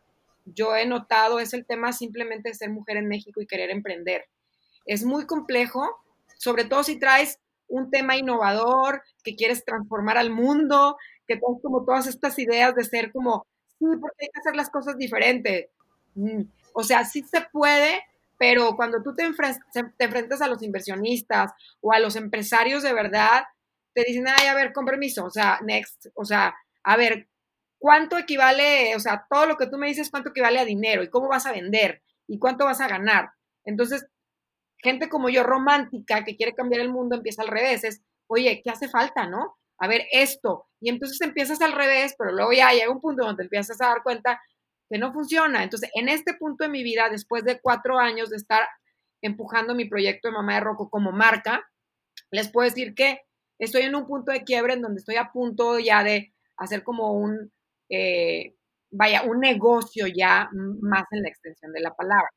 Yo 0.44 0.76
he 0.76 0.86
notado 0.86 1.40
es 1.40 1.52
el 1.52 1.66
tema 1.66 1.92
simplemente 1.92 2.50
de 2.50 2.54
ser 2.54 2.70
mujer 2.70 2.96
en 2.96 3.08
México 3.08 3.40
y 3.40 3.46
querer 3.48 3.70
emprender. 3.70 4.26
Es 4.86 5.04
muy 5.04 5.26
complejo, 5.26 5.98
sobre 6.44 6.66
todo 6.66 6.84
si 6.84 6.98
traes 6.98 7.40
un 7.68 7.90
tema 7.90 8.18
innovador, 8.18 9.02
que 9.22 9.34
quieres 9.34 9.64
transformar 9.64 10.18
al 10.18 10.28
mundo, 10.28 10.98
que 11.26 11.38
tienes 11.38 11.62
como 11.62 11.86
todas 11.86 12.06
estas 12.06 12.38
ideas 12.38 12.74
de 12.74 12.84
ser 12.84 13.10
como, 13.12 13.46
sí, 13.78 13.86
porque 13.98 14.26
hay 14.26 14.28
que 14.28 14.40
hacer 14.40 14.54
las 14.54 14.68
cosas 14.68 14.98
diferentes. 14.98 15.70
Mm. 16.14 16.42
O 16.74 16.84
sea, 16.84 17.06
sí 17.06 17.22
se 17.22 17.40
puede, 17.50 18.02
pero 18.36 18.76
cuando 18.76 19.02
tú 19.02 19.14
te, 19.14 19.24
te 19.96 20.04
enfrentas 20.04 20.42
a 20.42 20.48
los 20.48 20.62
inversionistas 20.62 21.52
o 21.80 21.92
a 21.94 21.98
los 21.98 22.14
empresarios 22.14 22.82
de 22.82 22.92
verdad, 22.92 23.44
te 23.94 24.04
dicen, 24.06 24.26
ay, 24.28 24.48
a 24.48 24.54
ver, 24.54 24.74
con 24.74 24.84
permiso, 24.84 25.24
o 25.24 25.30
sea, 25.30 25.60
next, 25.64 26.08
o 26.14 26.26
sea, 26.26 26.54
a 26.82 26.96
ver, 26.98 27.28
¿cuánto 27.78 28.18
equivale, 28.18 28.94
o 28.96 29.00
sea, 29.00 29.26
todo 29.30 29.46
lo 29.46 29.56
que 29.56 29.66
tú 29.66 29.78
me 29.78 29.86
dices, 29.86 30.10
cuánto 30.10 30.28
equivale 30.28 30.58
a 30.58 30.66
dinero 30.66 31.02
y 31.02 31.08
cómo 31.08 31.28
vas 31.28 31.46
a 31.46 31.52
vender 31.52 32.02
y 32.26 32.38
cuánto 32.38 32.66
vas 32.66 32.82
a 32.82 32.88
ganar? 32.88 33.30
Entonces, 33.64 34.06
gente 34.84 35.08
como 35.08 35.28
yo 35.30 35.42
romántica 35.42 36.24
que 36.24 36.36
quiere 36.36 36.54
cambiar 36.54 36.82
el 36.82 36.92
mundo 36.92 37.16
empieza 37.16 37.42
al 37.42 37.48
revés, 37.48 37.82
es, 37.84 38.02
oye, 38.28 38.60
¿qué 38.62 38.70
hace 38.70 38.88
falta, 38.88 39.26
no? 39.26 39.56
A 39.78 39.88
ver, 39.88 40.02
esto. 40.12 40.66
Y 40.80 40.90
entonces 40.90 41.20
empiezas 41.22 41.60
al 41.62 41.72
revés, 41.72 42.14
pero 42.16 42.32
luego 42.32 42.52
ya 42.52 42.70
llega 42.70 42.92
un 42.92 43.00
punto 43.00 43.24
donde 43.24 43.44
empiezas 43.44 43.80
a 43.80 43.88
dar 43.88 44.02
cuenta 44.02 44.40
que 44.90 44.98
no 44.98 45.12
funciona. 45.12 45.64
Entonces, 45.64 45.90
en 45.94 46.08
este 46.08 46.34
punto 46.34 46.64
de 46.64 46.70
mi 46.70 46.84
vida, 46.84 47.08
después 47.10 47.44
de 47.44 47.60
cuatro 47.60 47.98
años 47.98 48.30
de 48.30 48.36
estar 48.36 48.68
empujando 49.22 49.74
mi 49.74 49.86
proyecto 49.86 50.28
de 50.28 50.34
Mamá 50.34 50.54
de 50.54 50.60
Rocco 50.60 50.90
como 50.90 51.10
marca, 51.10 51.64
les 52.30 52.50
puedo 52.50 52.68
decir 52.68 52.94
que 52.94 53.22
estoy 53.58 53.82
en 53.82 53.94
un 53.94 54.06
punto 54.06 54.32
de 54.32 54.44
quiebre 54.44 54.74
en 54.74 54.82
donde 54.82 55.00
estoy 55.00 55.16
a 55.16 55.32
punto 55.32 55.78
ya 55.78 56.04
de 56.04 56.34
hacer 56.58 56.84
como 56.84 57.12
un, 57.14 57.50
eh, 57.88 58.54
vaya, 58.90 59.22
un 59.22 59.40
negocio 59.40 60.06
ya 60.06 60.48
más 60.52 61.04
en 61.10 61.22
la 61.22 61.28
extensión 61.30 61.72
de 61.72 61.80
la 61.80 61.94
palabra. 61.94 62.28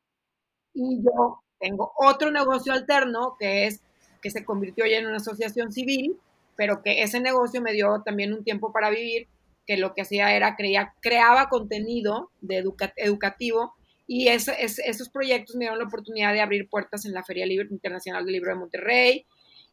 Y 0.73 1.03
yo 1.03 1.43
tengo 1.59 1.91
otro 1.97 2.31
negocio 2.31 2.73
alterno 2.73 3.35
que 3.39 3.67
es 3.67 3.81
que 4.21 4.31
se 4.31 4.45
convirtió 4.45 4.85
ya 4.85 4.97
en 4.97 5.07
una 5.07 5.17
asociación 5.17 5.71
civil, 5.71 6.17
pero 6.55 6.81
que 6.81 7.03
ese 7.03 7.19
negocio 7.19 7.61
me 7.61 7.73
dio 7.73 8.01
también 8.03 8.33
un 8.33 8.43
tiempo 8.43 8.71
para 8.71 8.89
vivir, 8.89 9.27
que 9.65 9.77
lo 9.77 9.93
que 9.93 10.01
hacía 10.01 10.35
era 10.35 10.55
creía, 10.55 10.93
creaba 11.01 11.49
contenido 11.49 12.31
de 12.41 12.57
educa, 12.57 12.93
educativo 12.95 13.73
y 14.07 14.29
eso, 14.29 14.53
es, 14.57 14.79
esos 14.79 15.09
proyectos 15.09 15.55
me 15.55 15.65
dieron 15.65 15.79
la 15.79 15.85
oportunidad 15.85 16.33
de 16.33 16.41
abrir 16.41 16.69
puertas 16.69 17.05
en 17.05 17.13
la 17.13 17.23
Feria 17.23 17.45
Libre, 17.45 17.67
Internacional 17.69 18.23
del 18.23 18.33
Libro 18.33 18.51
de 18.51 18.59
Monterrey 18.59 19.25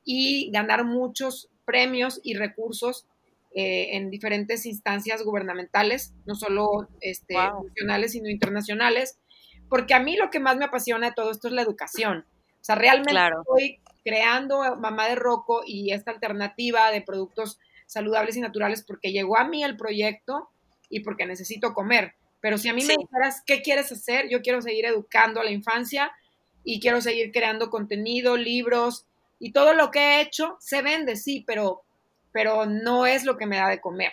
y 0.05 0.51
ganar 0.51 0.85
muchos 0.85 1.49
premios 1.65 2.21
y 2.23 2.35
recursos 2.35 3.07
eh, 3.55 3.97
en 3.97 4.11
diferentes 4.11 4.67
instancias 4.67 5.23
gubernamentales, 5.23 6.13
no 6.27 6.35
solo 6.35 6.89
este, 7.01 7.35
wow. 7.35 7.65
nacionales, 7.69 8.13
sino 8.13 8.29
internacionales 8.29 9.19
porque 9.69 9.95
a 9.95 10.01
mí 10.01 10.17
lo 10.17 10.31
que 10.31 10.41
más 10.41 10.57
me 10.57 10.65
apasiona 10.65 11.09
de 11.09 11.15
todo 11.15 11.31
esto 11.31 11.49
es 11.49 11.55
la 11.55 11.63
educación. 11.63 12.25
O 12.61 12.65
sea, 12.65 12.75
realmente 12.75 13.11
claro. 13.11 13.41
estoy 13.41 13.81
creando 14.05 14.77
Mamá 14.77 15.09
de 15.09 15.17
Roco 15.17 15.63
y 15.67 15.93
esta 15.93 16.11
alternativa 16.11 16.91
de 16.91 17.03
productos 17.03 17.59
saludables 17.87 18.37
y 18.37 18.41
naturales 18.41 18.83
porque 18.83 19.13
llegó 19.13 19.39
a 19.39 19.45
mí 19.45 19.63
el 19.63 19.77
proyecto 19.77 20.49
y 20.89 21.01
porque 21.01 21.27
necesito 21.27 21.75
comer. 21.75 22.15
Pero 22.41 22.59
si 22.59 22.69
a 22.69 22.75
mí 22.75 22.83
sí. 22.83 22.89
me 22.89 22.97
dijeras, 22.99 23.43
¿qué 23.47 23.63
quieres 23.63 23.91
hacer? 23.91 24.29
Yo 24.29 24.43
quiero 24.43 24.61
seguir 24.61 24.85
educando 24.85 25.41
a 25.41 25.45
la 25.45 25.51
infancia 25.51 26.13
y 26.63 26.81
quiero 26.81 27.01
seguir 27.01 27.33
creando 27.33 27.71
contenido, 27.71 28.37
libros 28.37 29.07
y 29.39 29.53
todo 29.53 29.75
lo 29.75 29.91
que 29.91 29.99
he 29.99 30.21
hecho 30.21 30.57
se 30.61 30.83
vende, 30.83 31.17
sí, 31.17 31.45
pero, 31.47 31.83
pero 32.33 32.67
no 32.67 33.07
es 33.07 33.25
lo 33.25 33.37
que 33.37 33.47
me 33.47 33.57
da 33.57 33.69
de 33.69 33.81
comer. 33.81 34.13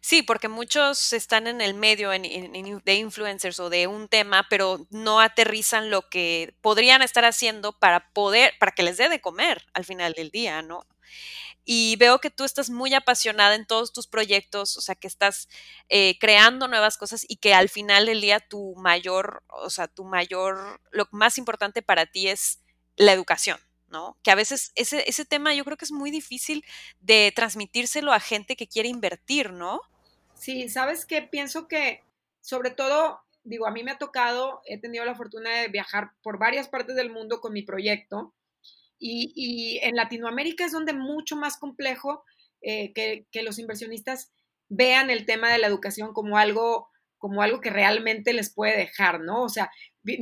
Sí, 0.00 0.22
porque 0.22 0.48
muchos 0.48 1.12
están 1.12 1.46
en 1.46 1.60
el 1.60 1.74
medio 1.74 2.10
de 2.10 2.94
influencers 2.94 3.58
o 3.60 3.70
de 3.70 3.86
un 3.86 4.08
tema, 4.08 4.46
pero 4.48 4.86
no 4.90 5.20
aterrizan 5.20 5.90
lo 5.90 6.08
que 6.08 6.54
podrían 6.60 7.02
estar 7.02 7.24
haciendo 7.24 7.72
para 7.78 8.10
poder, 8.12 8.54
para 8.58 8.72
que 8.72 8.82
les 8.82 8.96
dé 8.96 9.08
de 9.08 9.20
comer 9.20 9.64
al 9.74 9.84
final 9.84 10.12
del 10.12 10.30
día, 10.30 10.62
¿no? 10.62 10.86
Y 11.64 11.96
veo 11.96 12.20
que 12.20 12.30
tú 12.30 12.44
estás 12.44 12.70
muy 12.70 12.94
apasionada 12.94 13.54
en 13.56 13.66
todos 13.66 13.92
tus 13.92 14.06
proyectos, 14.06 14.76
o 14.76 14.80
sea, 14.80 14.94
que 14.94 15.08
estás 15.08 15.48
eh, 15.88 16.16
creando 16.20 16.68
nuevas 16.68 16.96
cosas 16.96 17.24
y 17.28 17.36
que 17.36 17.54
al 17.54 17.68
final 17.68 18.06
del 18.06 18.20
día 18.20 18.40
tu 18.40 18.74
mayor, 18.76 19.42
o 19.48 19.70
sea, 19.70 19.88
tu 19.88 20.04
mayor, 20.04 20.80
lo 20.92 21.08
más 21.10 21.38
importante 21.38 21.82
para 21.82 22.06
ti 22.06 22.28
es 22.28 22.60
la 22.96 23.12
educación. 23.12 23.58
¿No? 23.88 24.16
Que 24.22 24.30
a 24.30 24.34
veces 24.34 24.72
ese, 24.74 25.08
ese 25.08 25.24
tema 25.24 25.54
yo 25.54 25.64
creo 25.64 25.76
que 25.76 25.84
es 25.84 25.92
muy 25.92 26.10
difícil 26.10 26.64
de 27.00 27.32
transmitírselo 27.34 28.12
a 28.12 28.20
gente 28.20 28.56
que 28.56 28.66
quiere 28.66 28.88
invertir, 28.88 29.52
¿no? 29.52 29.80
Sí, 30.34 30.68
sabes 30.68 31.06
que 31.06 31.22
pienso 31.22 31.68
que 31.68 32.02
sobre 32.40 32.70
todo, 32.70 33.20
digo, 33.42 33.66
a 33.66 33.70
mí 33.70 33.82
me 33.82 33.90
ha 33.90 33.98
tocado, 33.98 34.60
he 34.66 34.78
tenido 34.78 35.04
la 35.04 35.14
fortuna 35.14 35.62
de 35.62 35.68
viajar 35.68 36.12
por 36.22 36.38
varias 36.38 36.68
partes 36.68 36.94
del 36.94 37.10
mundo 37.10 37.40
con 37.40 37.52
mi 37.52 37.62
proyecto 37.62 38.34
y, 38.98 39.32
y 39.34 39.78
en 39.84 39.96
Latinoamérica 39.96 40.64
es 40.64 40.72
donde 40.72 40.92
mucho 40.92 41.36
más 41.36 41.56
complejo 41.56 42.24
eh, 42.60 42.92
que, 42.92 43.26
que 43.30 43.42
los 43.42 43.58
inversionistas 43.58 44.32
vean 44.68 45.10
el 45.10 45.26
tema 45.26 45.50
de 45.50 45.58
la 45.58 45.66
educación 45.66 46.12
como 46.12 46.38
algo 46.38 46.88
como 47.18 47.42
algo 47.42 47.60
que 47.60 47.70
realmente 47.70 48.32
les 48.34 48.52
puede 48.52 48.76
dejar, 48.76 49.20
¿no? 49.20 49.42
O 49.42 49.48
sea, 49.48 49.70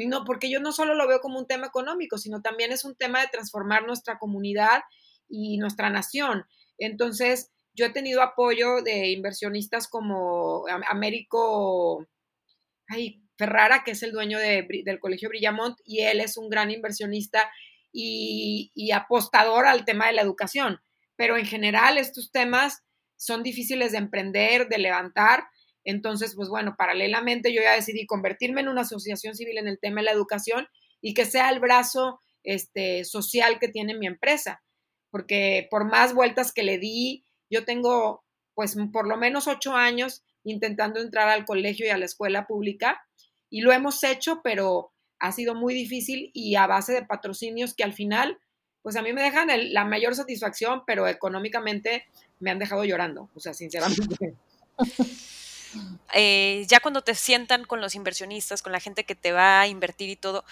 no, 0.07 0.25
porque 0.25 0.51
yo 0.51 0.61
no 0.61 0.73
solo 0.73 0.95
lo 0.95 1.07
veo 1.07 1.21
como 1.21 1.39
un 1.39 1.47
tema 1.47 1.67
económico, 1.67 2.19
sino 2.19 2.43
también 2.43 2.73
es 2.73 2.85
un 2.85 2.97
tema 2.97 3.21
de 3.21 3.29
transformar 3.29 3.87
nuestra 3.87 4.19
comunidad 4.19 4.83
y 5.29 5.59
nuestra 5.59 5.91
nación. 5.91 6.45
Entonces, 6.79 7.51
yo 7.75 7.87
he 7.87 7.91
tenido 7.91 8.23
apoyo 8.23 8.83
de 8.83 9.11
inversionistas 9.11 9.89
como 9.89 10.65
Américo, 10.89 12.07
ay, 12.89 13.23
Ferrara, 13.37 13.83
que 13.85 13.93
es 13.93 14.03
el 14.03 14.13
dueño 14.13 14.39
del 14.39 15.01
Colegio 15.01 15.29
Brillamont, 15.29 15.77
y 15.85 16.01
él 16.01 16.21
es 16.21 16.37
un 16.37 16.49
gran 16.49 16.71
inversionista 16.71 17.51
y, 17.93 18.71
y 18.75 18.93
apostador 18.93 19.67
al 19.67 19.85
tema 19.85 20.07
de 20.07 20.13
la 20.13 20.23
educación. 20.23 20.81
Pero 21.17 21.37
en 21.37 21.47
general 21.47 21.99
estos 21.99 22.31
temas 22.31 22.85
son 23.17 23.43
difíciles 23.43 23.93
de 23.93 23.99
emprender, 23.99 24.69
de 24.69 24.79
levantar. 24.79 25.45
Entonces, 25.85 26.35
pues 26.35 26.49
bueno, 26.49 26.75
paralelamente 26.77 27.53
yo 27.53 27.61
ya 27.63 27.75
decidí 27.75 28.07
convertirme 28.07 28.63
en 28.63 28.69
una 28.69 28.83
asociación 28.83 29.35
civil 29.37 29.59
en 29.59 29.69
el 29.69 29.79
tema 29.79 30.01
de 30.01 30.07
la 30.07 30.13
educación 30.13 30.67
y 31.01 31.15
que 31.15 31.27
sea 31.27 31.51
el 31.51 31.61
brazo 31.61 32.21
este, 32.43 33.05
social 33.05 33.59
que 33.59 33.69
tiene 33.69 33.97
mi 33.97 34.07
empresa. 34.07 34.63
Porque 35.11 35.69
por 35.71 35.85
más 35.85 36.15
vueltas 36.15 36.53
que 36.53 36.63
le 36.63 36.79
di, 36.79 37.25
yo 37.51 37.65
tengo 37.65 38.25
pues 38.55 38.77
por 38.93 39.07
lo 39.07 39.17
menos 39.17 39.49
ocho 39.49 39.75
años 39.75 40.23
intentando 40.45 41.01
entrar 41.01 41.29
al 41.29 41.45
colegio 41.45 41.87
y 41.87 41.91
a 41.91 41.99
la 41.99 42.05
escuela 42.05 42.47
pública 42.47 43.05
y 43.51 43.61
lo 43.61 43.73
hemos 43.73 44.03
hecho, 44.05 44.41
pero 44.43 44.93
ha 45.19 45.33
sido 45.33 45.55
muy 45.55 45.75
difícil 45.75 46.31
y 46.35 46.57
a 46.57 46.67
base 46.67 46.93
de 46.93 47.05
patrocinios 47.05 47.75
que 47.75 47.85
al 47.85 47.93
final, 47.93 48.39
pues 48.83 48.97
a 48.97 49.03
mí 49.03 49.13
me 49.13 49.23
dejan 49.23 49.49
la 49.73 49.85
mayor 49.85 50.15
satisfacción, 50.15 50.83
pero 50.87 51.09
económicamente 51.09 52.05
me 52.41 52.51
han 52.51 52.59
dejado 52.59 52.85
llorando, 52.85 53.31
o 53.35 53.41
sea, 53.41 53.55
sinceramente. 53.55 54.35
Eh, 56.13 56.65
ya 56.69 56.81
cuando 56.81 57.03
te 57.03 57.15
sientan 57.15 57.65
con 57.65 57.81
los 57.81 57.95
inversionistas, 57.95 58.63
con 58.63 58.73
la 58.73 58.81
gente 58.81 59.05
que 59.05 59.15
te 59.15 59.33
va 59.33 59.61
a 59.61 59.67
invertir 59.67 60.11
y 60.11 60.17
todo, 60.17 60.45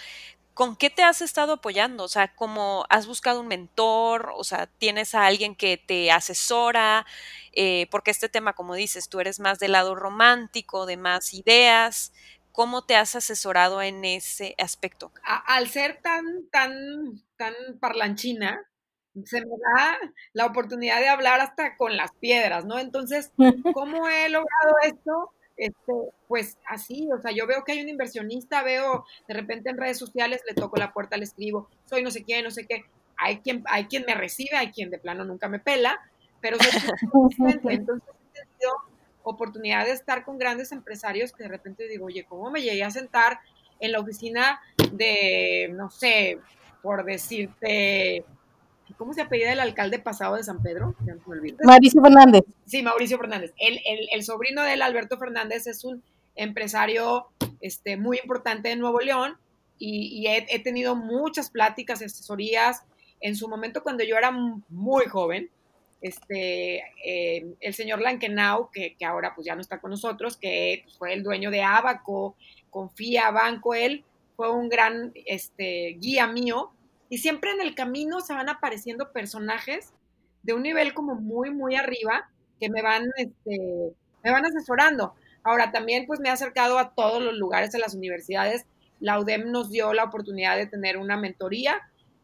¿con 0.55 0.77
qué 0.77 0.91
te 0.91 1.03
has 1.03 1.23
estado 1.23 1.55
apoyando? 1.55 2.05
O 2.05 2.09
sea, 2.09 2.35
¿cómo 2.35 2.85
has 2.89 3.07
buscado 3.07 3.41
un 3.41 3.49
mentor? 3.49 4.33
O 4.37 4.45
sea, 4.45 4.67
¿tienes 4.67 5.15
a 5.15 5.27
alguien 5.27 5.55
que 5.55 5.79
te 5.79 6.11
asesora? 6.11 7.07
Eh, 7.53 7.87
porque 7.91 8.11
este 8.11 8.29
tema, 8.29 8.53
como 8.53 8.75
dices, 8.75 9.09
tú 9.09 9.21
eres 9.21 9.41
más 9.41 9.59
del 9.59 9.73
lado 9.73 9.95
romántico, 9.95 10.87
de 10.87 10.97
más 10.97 11.33
ideas. 11.35 12.13
¿Cómo 12.53 12.85
te 12.85 12.97
has 12.97 13.15
asesorado 13.15 13.81
en 13.81 14.05
ese 14.05 14.55
aspecto? 14.59 15.11
al 15.25 15.69
ser 15.69 16.03
tan, 16.03 16.49
tan, 16.51 17.23
tan 17.37 17.55
parlanchina, 17.81 18.61
se 19.25 19.41
me 19.41 19.51
da 19.51 19.99
la 20.33 20.47
oportunidad 20.47 21.01
de 21.01 21.09
hablar 21.09 21.41
hasta 21.41 21.77
con 21.77 21.97
las 21.97 22.13
piedras, 22.13 22.65
¿no? 22.65 22.79
Entonces, 22.79 23.33
¿cómo 23.75 24.09
he 24.09 24.29
logrado 24.29 24.75
esto? 24.85 25.31
Este, 25.57 25.93
pues 26.29 26.57
así, 26.67 27.09
o 27.13 27.21
sea, 27.21 27.31
yo 27.31 27.47
veo 27.47 27.63
que 27.63 27.73
hay 27.73 27.83
un 27.83 27.89
inversionista, 27.89 28.63
veo 28.63 29.05
de 29.29 29.35
repente 29.35 29.71
en 29.71 29.77
redes 29.77 29.99
sociales, 29.99 30.41
le 30.49 30.55
toco 30.55 30.77
la 30.77 30.93
puerta, 30.93 31.17
le 31.17 31.25
escribo, 31.25 31.69
soy 31.85 32.03
no 32.03 32.11
sé 32.11 32.25
quién, 32.25 32.43
no 32.43 32.51
sé 32.51 32.67
qué, 32.67 32.85
hay 33.17 33.39
quien, 33.39 33.63
hay 33.67 33.85
quien 33.85 34.05
me 34.07 34.15
recibe, 34.15 34.57
hay 34.57 34.73
quien 34.73 34.91
de 34.91 34.99
plano 34.99 35.25
nunca 35.25 35.49
me 35.49 35.59
pela, 35.59 36.01
pero 36.41 36.57
entonces 37.69 38.09
he 38.35 38.41
tenido 38.41 38.77
oportunidad 39.25 39.85
de 39.85 39.93
estar 39.93 40.25
con 40.25 40.39
grandes 40.39 40.73
empresarios 40.73 41.33
que 41.33 41.45
de 41.45 41.51
repente 41.51 41.87
digo, 41.87 42.07
oye, 42.07 42.25
¿cómo 42.25 42.51
me 42.51 42.63
llegué 42.63 42.83
a 42.83 42.91
sentar 42.91 43.41
en 43.79 43.93
la 43.93 44.01
oficina 44.01 44.61
de, 44.93 45.71
no 45.75 45.91
sé, 45.91 46.39
por 46.83 47.05
decirte, 47.05 48.25
¿cómo 48.97 49.15
se 49.15 49.23
apellida 49.23 49.53
el 49.53 49.61
alcalde 49.61 49.99
pasado 49.99 50.37
de 50.37 50.45
San 50.45 50.63
Pedro? 50.63 50.95
Mauricio 51.65 52.03
Fernández. 52.03 52.43
Sí, 52.67 52.83
Mauricio 52.83 53.19
Fernández. 53.19 53.53
El, 53.59 53.81
el, 54.13 54.23
sobrino 54.25 54.63
de 54.63 54.75
él, 54.75 54.83
Alberto 54.83 55.19
Fernández, 55.19 55.67
es 55.67 55.85
un 55.85 56.03
empresario 56.35 57.27
este, 57.61 57.97
muy 57.97 58.19
importante 58.19 58.71
en 58.71 58.81
Nuevo 58.81 59.01
León 59.01 59.37
y, 59.79 60.27
he, 60.29 60.59
tenido 60.61 60.95
muchas 60.95 61.51
pláticas, 61.51 62.03
asesorías. 62.03 62.85
En 63.21 63.35
su 63.35 63.49
momento, 63.49 63.83
cuando 63.83 64.05
yo 64.05 64.17
era 64.17 64.31
muy 64.31 65.07
joven, 65.07 65.51
este, 66.01 66.83
eh, 67.05 67.55
el 67.61 67.75
señor 67.75 68.01
Lankenau, 68.01 68.71
que, 68.71 68.95
que, 68.97 69.05
ahora 69.05 69.35
pues 69.35 69.47
ya 69.47 69.55
no 69.55 69.61
está 69.61 69.81
con 69.81 69.91
nosotros, 69.91 70.37
que 70.37 70.85
fue 70.99 71.13
el 71.13 71.23
dueño 71.23 71.51
de 71.51 71.63
Abaco, 71.63 72.37
Confía, 72.71 73.31
Banco, 73.31 73.75
él 73.75 74.05
fue 74.37 74.51
un 74.53 74.69
gran 74.69 75.13
este, 75.27 75.97
guía 76.01 76.27
mío 76.27 76.73
y 77.13 77.19
siempre 77.19 77.51
en 77.51 77.61
el 77.61 77.75
camino 77.75 78.23
se 78.23 78.33
van 78.33 78.49
apareciendo 78.49 79.13
personajes 79.13 79.93
de 80.43 80.55
un 80.55 80.63
nivel 80.63 80.95
como 80.95 81.15
muy, 81.15 81.51
muy 81.51 81.77
arriba 81.77 82.31
que 82.59 82.71
me 82.71 82.81
van, 82.81 83.11
este, 83.19 83.93
me 84.25 84.31
van 84.31 84.47
asesorando. 84.47 85.15
Ahora 85.43 85.73
también 85.73 86.07
pues 86.07 86.21
me 86.21 86.31
he 86.31 86.33
acercado 86.33 86.79
a 86.79 86.95
todos 86.95 87.23
los 87.23 87.35
lugares 87.35 87.71
de 87.71 87.81
las 87.81 87.95
universidades. 87.95 88.65
La 88.99 89.21
UDEM 89.21 89.51
nos 89.51 89.71
dio 89.71 89.93
la 89.93 90.05
oportunidad 90.05 90.57
de 90.57 90.67
tener 90.67 90.97
una 90.97 91.19
mentoría, 91.19 91.83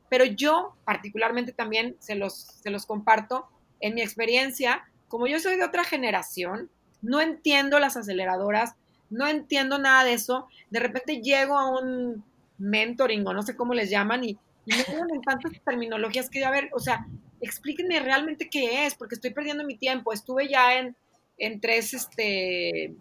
pero 0.08 0.24
yo 0.24 0.74
particularmente 0.86 1.52
también 1.52 1.96
se 1.98 2.14
los, 2.14 2.34
se 2.34 2.70
los 2.70 2.86
comparto 2.86 3.46
en 3.80 3.94
mi 3.94 4.00
experiencia, 4.00 4.88
como 5.08 5.26
yo 5.26 5.38
soy 5.38 5.56
de 5.56 5.64
otra 5.64 5.84
generación, 5.84 6.70
no 7.02 7.20
entiendo 7.20 7.78
las 7.78 7.98
aceleradoras, 7.98 8.74
no 9.10 9.28
entiendo 9.28 9.76
nada 9.76 10.04
de 10.04 10.14
eso, 10.14 10.48
de 10.70 10.80
repente 10.80 11.20
llego 11.20 11.58
a 11.58 11.78
un 11.78 12.24
mentoring 12.56 13.26
o 13.26 13.34
no 13.34 13.42
sé 13.42 13.54
cómo 13.54 13.74
les 13.74 13.90
llaman 13.90 14.24
y 14.24 14.38
y 14.68 14.76
me 14.76 14.84
quedan 14.84 15.08
en 15.14 15.22
tantas 15.22 15.52
terminologías 15.64 16.28
que, 16.28 16.44
a 16.44 16.50
ver, 16.50 16.68
o 16.74 16.78
sea, 16.78 17.06
explíquenme 17.40 18.00
realmente 18.00 18.50
qué 18.50 18.84
es, 18.84 18.94
porque 18.94 19.14
estoy 19.14 19.30
perdiendo 19.30 19.64
mi 19.64 19.76
tiempo. 19.76 20.12
Estuve 20.12 20.46
ya 20.46 20.78
en, 20.78 20.94
en 21.38 21.58
tres, 21.58 21.94
este, 21.94 22.94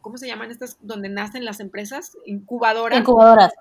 ¿cómo 0.00 0.16
se 0.16 0.28
llaman 0.28 0.52
estas 0.52 0.78
donde 0.80 1.08
nacen 1.08 1.44
las 1.44 1.58
empresas? 1.58 2.16
Incubadoras. 2.24 3.00
Incubadoras. 3.00 3.52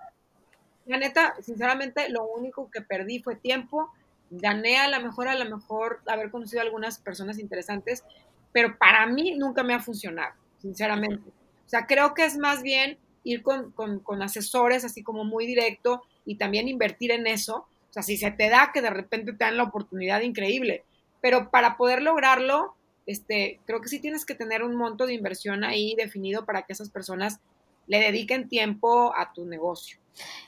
La 0.86 0.97
neta, 0.97 1.34
sinceramente, 1.41 2.10
lo 2.10 2.27
único 2.27 2.69
que 2.69 2.82
perdí 2.82 3.23
fue 3.23 3.36
tiempo. 3.36 3.91
Gané 4.29 4.77
a 4.77 4.88
lo 4.88 5.01
mejor, 5.01 5.27
a 5.27 5.36
lo 5.36 5.45
mejor 5.45 6.01
haber 6.06 6.29
conocido 6.29 6.62
a 6.62 6.65
algunas 6.65 6.99
personas 6.99 7.39
interesantes, 7.39 8.03
pero 8.51 8.77
para 8.77 9.08
mí 9.08 9.36
nunca 9.36 9.63
me 9.63 9.73
ha 9.73 9.79
funcionado, 9.79 10.36
sinceramente. 10.60 11.27
O 11.65 11.69
sea, 11.69 11.88
creo 11.88 12.13
que 12.13 12.25
es 12.25 12.38
más 12.38 12.62
bien 12.62 12.99
ir 13.23 13.41
con, 13.41 13.71
con, 13.71 13.99
con 13.99 14.21
asesores 14.21 14.86
así 14.86 15.01
como 15.01 15.23
muy 15.23 15.47
directo 15.47 16.03
y 16.25 16.36
también 16.36 16.67
invertir 16.67 17.12
en 17.12 17.27
eso. 17.27 17.67
O 17.89 17.93
sea, 17.93 18.03
si 18.03 18.17
se 18.17 18.31
te 18.31 18.49
da 18.49 18.71
que 18.73 18.81
de 18.81 18.89
repente 18.89 19.33
te 19.33 19.45
dan 19.45 19.57
la 19.57 19.63
oportunidad 19.63 20.21
increíble, 20.21 20.83
pero 21.21 21.51
para 21.51 21.77
poder 21.77 22.01
lograrlo, 22.01 22.75
este, 23.05 23.59
creo 23.65 23.81
que 23.81 23.89
sí 23.89 23.99
tienes 23.99 24.25
que 24.25 24.36
tener 24.36 24.63
un 24.63 24.75
monto 24.75 25.05
de 25.05 25.13
inversión 25.13 25.63
ahí 25.63 25.95
definido 25.95 26.45
para 26.45 26.63
que 26.63 26.73
esas 26.73 26.89
personas 26.89 27.39
le 27.88 27.99
dediquen 27.99 28.47
tiempo 28.47 29.13
a 29.15 29.33
tu 29.33 29.45
negocio. 29.45 29.97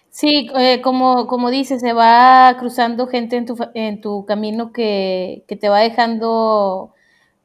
Sí, 0.10 0.48
eh, 0.58 0.82
como, 0.82 1.28
como 1.28 1.50
dices, 1.50 1.82
se 1.82 1.92
va 1.92 2.56
cruzando 2.58 3.08
gente 3.08 3.36
en 3.36 3.46
tu, 3.46 3.58
en 3.74 4.00
tu 4.00 4.26
camino 4.26 4.72
que, 4.72 5.44
que 5.48 5.58
te 5.58 5.68
va 5.68 5.82
dejando 5.82 6.94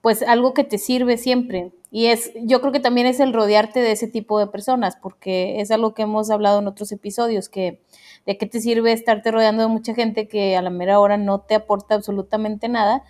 pues 0.00 0.22
algo 0.22 0.54
que 0.54 0.64
te 0.64 0.78
sirve 0.78 1.18
siempre. 1.18 1.72
Y 1.90 2.06
es, 2.06 2.32
yo 2.42 2.60
creo 2.60 2.72
que 2.72 2.80
también 2.80 3.06
es 3.06 3.18
el 3.20 3.32
rodearte 3.32 3.80
de 3.80 3.92
ese 3.92 4.06
tipo 4.06 4.38
de 4.38 4.46
personas, 4.46 4.96
porque 4.96 5.60
es 5.60 5.70
algo 5.70 5.94
que 5.94 6.02
hemos 6.02 6.30
hablado 6.30 6.60
en 6.60 6.68
otros 6.68 6.92
episodios, 6.92 7.48
que 7.48 7.80
de 8.26 8.38
qué 8.38 8.46
te 8.46 8.60
sirve 8.60 8.92
estarte 8.92 9.30
rodeando 9.30 9.62
de 9.62 9.68
mucha 9.68 9.94
gente 9.94 10.28
que 10.28 10.56
a 10.56 10.62
la 10.62 10.70
mera 10.70 11.00
hora 11.00 11.16
no 11.16 11.40
te 11.40 11.54
aporta 11.54 11.94
absolutamente 11.94 12.68
nada. 12.68 13.02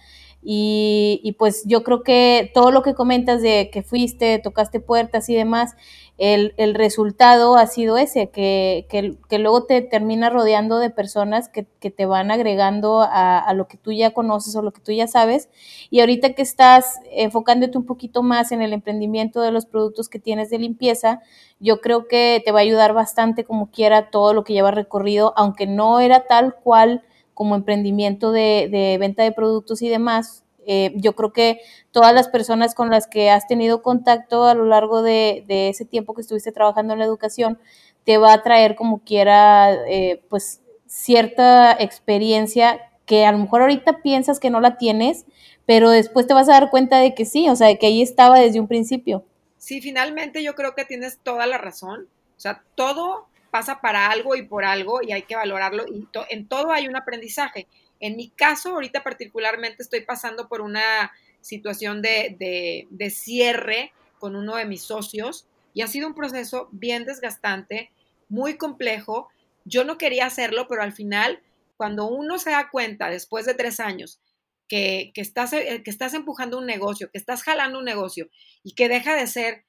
Y, 0.42 1.36
pues 1.38 1.64
yo 1.66 1.82
creo 1.82 2.02
que 2.02 2.50
todo 2.54 2.70
lo 2.70 2.82
que 2.82 2.94
comentas 2.94 3.42
de 3.42 3.68
que 3.70 3.82
fuiste, 3.82 4.38
tocaste 4.38 4.80
puertas 4.80 5.28
y 5.28 5.34
demás, 5.34 5.74
el, 6.16 6.54
el 6.56 6.74
resultado 6.74 7.56
ha 7.56 7.66
sido 7.66 7.96
ese, 7.96 8.30
que, 8.30 8.86
que, 8.90 9.16
que, 9.28 9.38
luego 9.38 9.64
te 9.64 9.80
termina 9.80 10.28
rodeando 10.28 10.78
de 10.78 10.90
personas 10.90 11.48
que, 11.48 11.66
que 11.80 11.90
te 11.90 12.04
van 12.04 12.30
agregando 12.30 13.00
a, 13.00 13.38
a, 13.38 13.54
lo 13.54 13.68
que 13.68 13.78
tú 13.78 13.92
ya 13.92 14.12
conoces 14.12 14.54
o 14.54 14.62
lo 14.62 14.72
que 14.72 14.80
tú 14.80 14.92
ya 14.92 15.06
sabes. 15.06 15.48
Y 15.88 16.00
ahorita 16.00 16.34
que 16.34 16.42
estás 16.42 17.00
enfocándote 17.10 17.78
un 17.78 17.86
poquito 17.86 18.22
más 18.22 18.52
en 18.52 18.60
el 18.60 18.72
emprendimiento 18.72 19.40
de 19.40 19.50
los 19.50 19.64
productos 19.66 20.08
que 20.08 20.18
tienes 20.18 20.50
de 20.50 20.58
limpieza, 20.58 21.20
yo 21.58 21.80
creo 21.80 22.06
que 22.06 22.42
te 22.44 22.52
va 22.52 22.60
a 22.60 22.62
ayudar 22.62 22.92
bastante 22.92 23.44
como 23.44 23.70
quiera 23.70 24.10
todo 24.10 24.34
lo 24.34 24.44
que 24.44 24.54
lleva 24.54 24.70
recorrido, 24.70 25.32
aunque 25.36 25.66
no 25.66 26.00
era 26.00 26.26
tal 26.26 26.54
cual 26.54 27.02
como 27.40 27.54
emprendimiento 27.54 28.32
de, 28.32 28.98
venta 29.00 29.22
de 29.22 29.32
productos 29.32 29.80
y 29.80 29.88
demás, 29.88 30.44
eh, 30.66 30.92
yo 30.96 31.14
creo 31.14 31.32
que 31.32 31.62
todas 31.90 32.12
las 32.12 32.28
personas 32.28 32.74
con 32.74 32.90
las 32.90 33.06
que 33.06 33.30
has 33.30 33.46
tenido 33.46 33.80
contacto 33.80 34.44
a 34.44 34.52
lo 34.52 34.66
largo 34.66 35.00
de, 35.00 35.46
ese 35.48 35.86
tiempo 35.86 36.12
que 36.12 36.20
estuviste 36.20 36.52
trabajando 36.52 36.92
en 36.92 36.98
la 36.98 37.06
educación, 37.06 37.58
te 38.04 38.18
va 38.18 38.34
a 38.34 38.42
traer 38.42 38.74
como 38.74 38.98
quiera, 38.98 39.72
eh, 39.88 40.22
pues, 40.28 40.60
cierta 40.84 41.72
experiencia 41.72 42.78
que 43.06 43.24
a 43.24 43.32
lo 43.32 43.38
mejor 43.38 43.62
ahorita 43.62 44.02
piensas 44.02 44.38
que 44.38 44.50
no 44.50 44.60
la 44.60 44.76
tienes, 44.76 45.24
pero 45.64 45.88
después 45.88 46.26
te 46.26 46.34
vas 46.34 46.50
a 46.50 46.52
dar 46.52 46.68
cuenta 46.68 46.98
de 46.98 47.14
que 47.14 47.24
sí, 47.24 47.48
o 47.48 47.56
sea, 47.56 47.68
de 47.68 47.78
que 47.78 47.86
ahí 47.86 48.02
estaba 48.02 48.38
desde 48.38 48.60
un 48.60 48.68
principio. 48.68 49.24
Sí, 49.56 49.80
finalmente 49.80 50.42
yo 50.42 50.54
creo 50.54 50.74
que 50.74 50.84
tienes 50.84 51.18
toda 51.22 51.46
la 51.46 51.56
razón. 51.56 52.06
O 52.36 52.40
sea, 52.40 52.62
todo 52.74 53.29
pasa 53.50 53.80
para 53.80 54.10
algo 54.10 54.34
y 54.36 54.42
por 54.42 54.64
algo 54.64 55.00
y 55.02 55.12
hay 55.12 55.22
que 55.22 55.36
valorarlo 55.36 55.84
y 55.86 56.08
en 56.28 56.48
todo 56.48 56.72
hay 56.72 56.88
un 56.88 56.96
aprendizaje. 56.96 57.66
En 57.98 58.16
mi 58.16 58.30
caso, 58.30 58.70
ahorita 58.70 59.02
particularmente 59.02 59.82
estoy 59.82 60.00
pasando 60.02 60.48
por 60.48 60.60
una 60.60 61.12
situación 61.40 62.02
de, 62.02 62.86
de, 62.90 63.10
cierre 63.10 63.92
con 64.18 64.36
uno 64.36 64.56
de 64.56 64.64
mis 64.64 64.82
socios 64.82 65.46
y 65.74 65.82
ha 65.82 65.86
sido 65.86 66.06
un 66.06 66.14
proceso 66.14 66.68
bien 66.72 67.04
desgastante, 67.04 67.90
muy 68.28 68.56
complejo. 68.56 69.28
Yo 69.64 69.84
no 69.84 69.98
quería 69.98 70.26
hacerlo, 70.26 70.66
pero 70.68 70.82
al 70.82 70.92
final, 70.92 71.42
cuando 71.76 72.06
uno 72.08 72.38
se 72.38 72.50
da 72.50 72.70
cuenta 72.70 73.10
después 73.10 73.46
de 73.46 73.54
tres 73.54 73.80
años 73.80 74.20
que, 74.68 75.12
que, 75.14 75.20
estás, 75.20 75.52
eh, 75.52 75.82
que 75.84 75.90
estás 75.90 76.14
empujando 76.14 76.58
un 76.58 76.66
negocio, 76.66 77.10
que 77.10 77.18
estás 77.18 77.42
jalando 77.42 77.78
un 77.78 77.84
negocio 77.84 78.28
y 78.62 78.74
que 78.74 78.88
deja 78.88 79.14
de 79.14 79.26
ser 79.26 79.64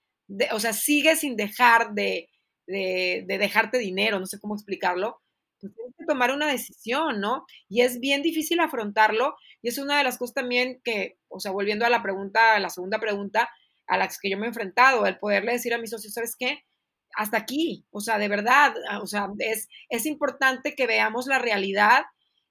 o 0.51 0.59
sea, 0.59 0.73
sigues 0.73 1.19
sin 1.19 1.35
dejar 1.35 1.93
de, 1.93 2.29
de, 2.71 3.25
dejarte 3.37 3.77
dinero, 3.77 4.19
no 4.19 4.25
sé 4.25 4.39
cómo 4.39 4.55
explicarlo, 4.55 5.21
pues 5.59 5.73
tienes 5.75 5.93
que 5.97 6.05
tomar 6.05 6.31
una 6.31 6.47
decisión, 6.47 7.19
¿no? 7.19 7.45
Y 7.69 7.81
es 7.81 7.99
bien 7.99 8.23
difícil 8.23 8.59
afrontarlo 8.59 9.35
y 9.61 9.69
es 9.69 9.77
una 9.77 9.97
de 9.97 10.03
las 10.03 10.17
cosas 10.17 10.33
también 10.33 10.81
que, 10.83 11.17
o 11.27 11.39
sea, 11.39 11.51
volviendo 11.51 11.85
a 11.85 11.89
la 11.89 12.01
pregunta, 12.01 12.55
a 12.55 12.59
la 12.59 12.69
segunda 12.69 12.99
pregunta 12.99 13.49
a 13.87 13.97
la 13.97 14.07
que 14.07 14.29
yo 14.29 14.37
me 14.37 14.45
he 14.45 14.49
enfrentado, 14.49 15.05
el 15.05 15.19
poderle 15.19 15.51
decir 15.51 15.73
a 15.73 15.77
mis 15.77 15.89
socios, 15.89 16.13
¿sabes 16.13 16.35
qué? 16.37 16.63
Hasta 17.15 17.37
aquí, 17.37 17.85
o 17.91 17.99
sea, 17.99 18.17
de 18.17 18.29
verdad, 18.29 18.73
o 19.01 19.05
sea, 19.05 19.27
es, 19.39 19.67
es 19.89 20.05
importante 20.05 20.75
que 20.75 20.87
veamos 20.87 21.27
la 21.27 21.39
realidad 21.39 22.03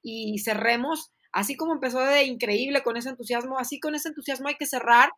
y 0.03 0.39
cerremos, 0.41 1.13
así 1.33 1.57
como 1.57 1.73
empezó 1.73 2.01
de 2.01 2.25
increíble 2.25 2.83
con 2.83 2.97
ese 2.97 3.09
entusiasmo, 3.09 3.59
así 3.59 3.81
con 3.81 3.95
ese 3.95 4.09
entusiasmo 4.09 4.49
hay 4.49 4.57
que 4.57 4.67
cerrar 4.67 5.11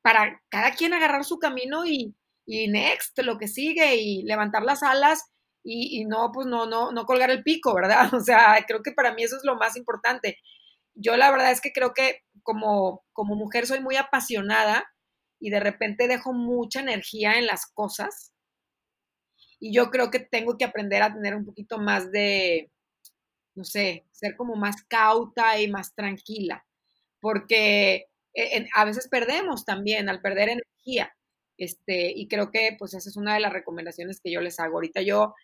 para 0.00 0.40
cada 0.48 0.72
quien 0.72 0.94
agarrar 0.94 1.24
su 1.24 1.38
camino 1.38 1.84
y, 1.84 2.14
y 2.48 2.66
next, 2.68 3.18
lo 3.18 3.36
que 3.36 3.46
sigue, 3.46 3.96
y 3.96 4.22
levantar 4.22 4.62
las 4.62 4.82
alas 4.82 5.22
y, 5.62 6.06
no, 6.06 6.32
pues 6.32 6.46
no, 6.46 6.64
no, 6.64 6.92
no 6.92 7.04
colgar 7.04 7.30
el 7.30 7.42
pico, 7.42 7.74
¿verdad? 7.74 8.08
O 8.14 8.20
sea, 8.20 8.64
creo 8.66 8.82
que 8.82 8.92
para 8.92 9.12
mí 9.12 9.22
eso 9.22 9.36
es 9.36 9.44
lo 9.44 9.56
más 9.56 9.76
importante. 9.76 10.38
Yo 10.94 11.16
la 11.18 11.30
verdad 11.30 11.52
es 11.52 11.60
que 11.60 11.72
creo 11.72 11.92
que 11.92 12.22
como, 12.42 13.04
como 13.12 13.34
mujer 13.36 13.66
soy 13.66 13.80
muy 13.80 13.96
apasionada 13.96 14.86
y 15.38 15.50
de 15.50 15.60
repente 15.60 16.08
dejo 16.08 16.32
mucha 16.32 16.80
energía 16.80 17.34
en 17.38 17.46
las 17.46 17.66
cosas. 17.66 18.32
Y 19.60 19.74
yo 19.74 19.90
creo 19.90 20.10
que 20.10 20.20
tengo 20.20 20.56
que 20.56 20.64
aprender 20.64 21.02
a 21.02 21.12
tener 21.12 21.34
un 21.36 21.44
poquito 21.44 21.78
más 21.78 22.10
de, 22.12 22.70
no 23.54 23.64
sé, 23.64 24.06
ser 24.12 24.36
como 24.36 24.56
más 24.56 24.84
cauta 24.84 25.60
y 25.60 25.68
más 25.68 25.94
tranquila, 25.94 26.64
porque 27.20 28.06
eh, 28.34 28.68
a 28.74 28.84
veces 28.86 29.08
perdemos 29.08 29.66
también 29.66 30.08
al 30.08 30.22
perder 30.22 30.48
energía. 30.50 31.12
Este, 31.58 32.12
y 32.14 32.28
creo 32.28 32.50
que 32.50 32.76
pues 32.78 32.94
esa 32.94 33.10
es 33.10 33.16
una 33.16 33.34
de 33.34 33.40
las 33.40 33.52
recomendaciones 33.52 34.20
que 34.20 34.30
yo 34.30 34.40
les 34.40 34.60
hago. 34.60 34.76
Ahorita 34.76 35.02
yo 35.02 35.34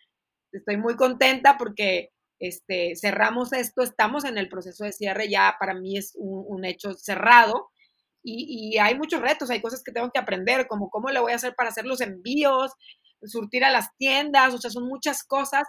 estoy 0.51 0.77
muy 0.77 0.95
contenta 0.95 1.57
porque 1.57 2.11
este, 2.39 2.95
cerramos 2.95 3.53
esto, 3.53 3.83
estamos 3.83 4.25
en 4.25 4.37
el 4.37 4.49
proceso 4.49 4.85
de 4.85 4.93
cierre, 4.93 5.29
ya 5.29 5.55
para 5.59 5.73
mí 5.73 5.97
es 5.97 6.13
un, 6.15 6.65
hecho 6.65 6.93
cerrado 6.93 7.69
y, 8.23 8.73
y, 8.73 8.77
hay 8.79 8.95
muchos 8.95 9.21
retos, 9.21 9.49
hay 9.49 9.61
cosas 9.61 9.83
que 9.83 9.91
tengo 9.91 10.09
que 10.11 10.19
aprender, 10.19 10.67
como 10.67 10.89
cómo 10.89 11.09
le 11.09 11.19
voy 11.19 11.33
a 11.33 11.35
hacer 11.35 11.53
para 11.55 11.69
hacer 11.69 11.85
los 11.85 12.01
envíos, 12.01 12.71
surtir 13.23 13.63
a 13.63 13.71
las 13.71 13.95
tiendas, 13.97 14.53
o 14.53 14.57
sea, 14.57 14.71
son 14.71 14.87
muchas 14.87 15.23
cosas, 15.23 15.67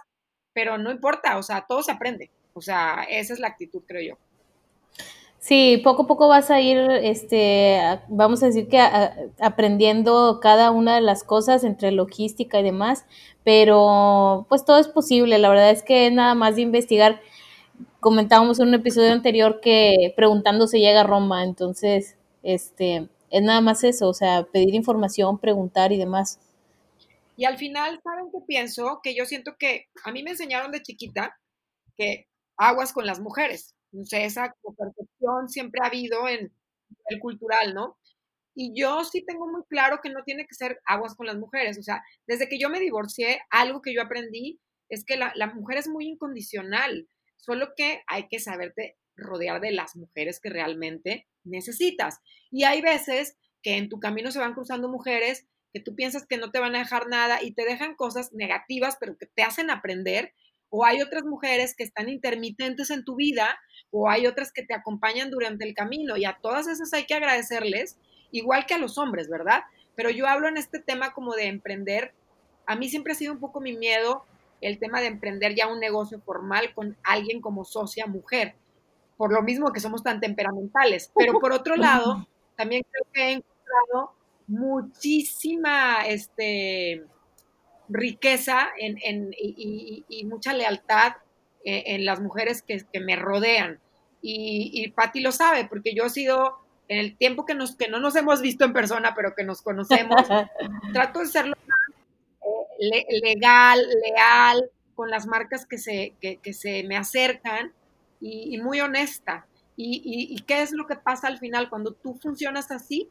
pero 0.53 0.77
no 0.77 0.91
importa, 0.91 1.37
o 1.37 1.43
sea, 1.43 1.65
todo 1.67 1.83
se 1.83 1.91
aprende, 1.91 2.31
o 2.53 2.61
sea, 2.61 3.05
esa 3.09 3.33
es 3.33 3.39
la 3.39 3.47
actitud, 3.49 3.83
creo 3.87 4.15
yo. 4.15 4.26
Sí, 5.39 5.79
poco 5.83 6.03
a 6.03 6.07
poco 6.07 6.27
vas 6.27 6.49
a 6.51 6.59
ir, 6.61 6.77
este, 6.77 7.79
vamos 8.09 8.41
a 8.43 8.47
decir 8.47 8.67
que 8.67 8.79
aprendiendo 9.39 10.39
cada 10.41 10.71
una 10.71 10.95
de 10.95 11.01
las 11.01 11.23
cosas 11.23 11.63
entre 11.63 11.91
logística 11.91 12.59
y 12.59 12.63
demás, 12.63 13.05
pero 13.43 14.45
pues 14.49 14.65
todo 14.65 14.77
es 14.79 14.87
posible. 14.87 15.37
La 15.37 15.49
verdad 15.49 15.69
es 15.71 15.83
que 15.83 16.09
nada 16.11 16.35
más 16.35 16.55
de 16.55 16.63
investigar. 16.63 17.21
Comentábamos 17.99 18.59
en 18.59 18.69
un 18.69 18.73
episodio 18.75 19.11
anterior 19.11 19.59
que 19.61 20.13
preguntando 20.15 20.67
se 20.67 20.79
llega 20.79 21.01
a 21.01 21.03
Roma, 21.03 21.43
entonces, 21.43 22.15
este, 22.43 23.09
es 23.29 23.41
nada 23.43 23.61
más 23.61 23.83
eso, 23.83 24.09
o 24.09 24.13
sea, 24.13 24.43
pedir 24.43 24.75
información, 24.75 25.39
preguntar 25.39 25.91
y 25.91 25.97
demás. 25.97 26.39
Y 27.37 27.45
al 27.45 27.57
final, 27.57 27.99
¿saben 28.03 28.31
qué 28.31 28.39
pienso? 28.47 28.99
Que 29.03 29.15
yo 29.15 29.25
siento 29.25 29.55
que 29.59 29.85
a 30.03 30.11
mí 30.11 30.23
me 30.23 30.31
enseñaron 30.31 30.71
de 30.71 30.81
chiquita 30.81 31.37
que 31.95 32.27
aguas 32.57 32.93
con 32.93 33.05
las 33.05 33.19
mujeres 33.19 33.76
no 33.91 34.05
sé, 34.05 34.25
esa 34.25 34.55
percepción 34.77 35.49
siempre 35.49 35.81
ha 35.83 35.87
habido 35.87 36.27
en 36.27 36.51
el 37.09 37.19
cultural, 37.19 37.73
¿no? 37.73 37.97
Y 38.55 38.73
yo 38.79 39.03
sí 39.03 39.23
tengo 39.25 39.47
muy 39.47 39.63
claro 39.69 39.99
que 40.01 40.09
no 40.09 40.23
tiene 40.23 40.47
que 40.47 40.55
ser 40.55 40.79
aguas 40.85 41.15
con 41.15 41.27
las 41.27 41.37
mujeres. 41.37 41.77
O 41.77 41.83
sea, 41.83 42.03
desde 42.25 42.49
que 42.49 42.59
yo 42.59 42.69
me 42.69 42.79
divorcié, 42.79 43.39
algo 43.51 43.81
que 43.81 43.93
yo 43.93 44.01
aprendí 44.01 44.59
es 44.89 45.05
que 45.05 45.17
la, 45.17 45.31
la 45.35 45.53
mujer 45.53 45.77
es 45.77 45.87
muy 45.87 46.07
incondicional, 46.07 47.07
solo 47.35 47.73
que 47.75 48.01
hay 48.07 48.27
que 48.29 48.39
saberte 48.39 48.97
rodear 49.15 49.61
de 49.61 49.71
las 49.71 49.95
mujeres 49.95 50.39
que 50.39 50.49
realmente 50.49 51.27
necesitas. 51.43 52.19
Y 52.51 52.63
hay 52.63 52.81
veces 52.81 53.37
que 53.61 53.77
en 53.77 53.89
tu 53.89 53.99
camino 53.99 54.31
se 54.31 54.39
van 54.39 54.53
cruzando 54.53 54.89
mujeres 54.89 55.45
que 55.73 55.79
tú 55.79 55.95
piensas 55.95 56.25
que 56.25 56.37
no 56.37 56.51
te 56.51 56.59
van 56.59 56.75
a 56.75 56.79
dejar 56.79 57.07
nada 57.07 57.43
y 57.43 57.53
te 57.53 57.65
dejan 57.65 57.95
cosas 57.95 58.33
negativas, 58.33 58.97
pero 58.99 59.17
que 59.17 59.27
te 59.27 59.43
hacen 59.43 59.69
aprender 59.69 60.33
o 60.69 60.85
hay 60.85 61.01
otras 61.01 61.23
mujeres 61.23 61.75
que 61.75 61.83
están 61.83 62.09
intermitentes 62.09 62.89
en 62.89 63.05
tu 63.05 63.15
vida, 63.15 63.59
o 63.91 64.09
hay 64.09 64.27
otras 64.27 64.51
que 64.51 64.63
te 64.63 64.73
acompañan 64.73 65.31
durante 65.31 65.65
el 65.65 65.73
camino, 65.73 66.17
y 66.17 66.25
a 66.25 66.37
todas 66.41 66.67
esas 66.67 66.93
hay 66.93 67.05
que 67.05 67.13
agradecerles, 67.13 67.97
igual 68.31 68.65
que 68.65 68.73
a 68.73 68.77
los 68.77 68.97
hombres, 68.97 69.29
¿verdad? 69.29 69.61
Pero 69.95 70.09
yo 70.09 70.27
hablo 70.27 70.47
en 70.47 70.57
este 70.57 70.79
tema 70.79 71.13
como 71.13 71.33
de 71.33 71.47
emprender. 71.47 72.13
A 72.65 72.75
mí 72.75 72.89
siempre 72.89 73.13
ha 73.13 73.15
sido 73.15 73.33
un 73.33 73.39
poco 73.39 73.61
mi 73.61 73.75
miedo 73.75 74.25
el 74.61 74.79
tema 74.79 75.01
de 75.01 75.07
emprender 75.07 75.55
ya 75.55 75.67
un 75.67 75.79
negocio 75.79 76.19
formal 76.21 76.73
con 76.73 76.97
alguien 77.03 77.41
como 77.41 77.63
socia 77.63 78.07
mujer, 78.07 78.55
por 79.15 79.31
lo 79.31 79.41
mismo 79.41 79.71
que 79.71 79.79
somos 79.79 80.03
tan 80.03 80.19
temperamentales. 80.19 81.11
Pero 81.15 81.39
por 81.39 81.51
otro 81.51 81.75
lado, 81.77 82.27
también 82.55 82.83
creo 82.89 83.07
que 83.13 83.21
he 83.21 83.31
encontrado 83.33 84.13
muchísima, 84.47 86.05
este, 86.07 87.05
riqueza 87.89 88.69
en, 88.79 89.33
y, 89.37 90.25
mucha 90.25 90.53
lealtad 90.53 91.13
eh, 91.65 91.83
en, 91.87 92.05
las 92.05 92.19
mujeres 92.19 92.61
que, 92.61 92.99
me 92.99 93.15
rodean. 93.15 93.79
Y, 94.21 94.71
y 94.73 94.91
Patti 94.91 95.21
lo 95.21 95.31
sabe, 95.31 95.65
porque 95.65 95.93
yo 95.93 96.05
he 96.05 96.09
sido, 96.09 96.57
en 96.87 96.99
el 96.99 97.17
tiempo 97.17 97.45
que, 97.45 97.55
nos, 97.55 97.75
que 97.75 97.87
no 97.87 97.99
nos 97.99 98.15
hemos 98.15 98.41
visto 98.41 98.65
en 98.65 98.73
persona, 98.73 99.13
pero 99.15 99.35
que 99.35 99.43
nos 99.43 99.61
conocemos, 99.61 100.21
trato 100.93 101.19
de 101.19 101.27
ser 101.27 101.47
lo 101.47 101.55
más 101.55 101.97
eh, 102.79 103.05
legal, 103.21 103.79
leal, 104.03 104.69
con 104.95 105.09
las 105.09 105.27
marcas 105.27 105.65
que 105.65 105.77
se, 105.77 106.13
que, 106.19 106.53
se 106.53 106.83
me 106.83 106.97
acercan 106.97 107.71
y, 108.19 108.57
muy 108.59 108.81
honesta. 108.81 109.45
Y, 109.75 110.01
y, 110.03 110.41
qué 110.41 110.63
es 110.63 110.71
lo 110.71 110.87
que 110.87 110.95
pasa 110.95 111.27
al 111.27 111.37
final 111.37 111.69
cuando 111.69 111.93
tú 111.93 112.15
funcionas 112.15 112.71
así? 112.71 113.09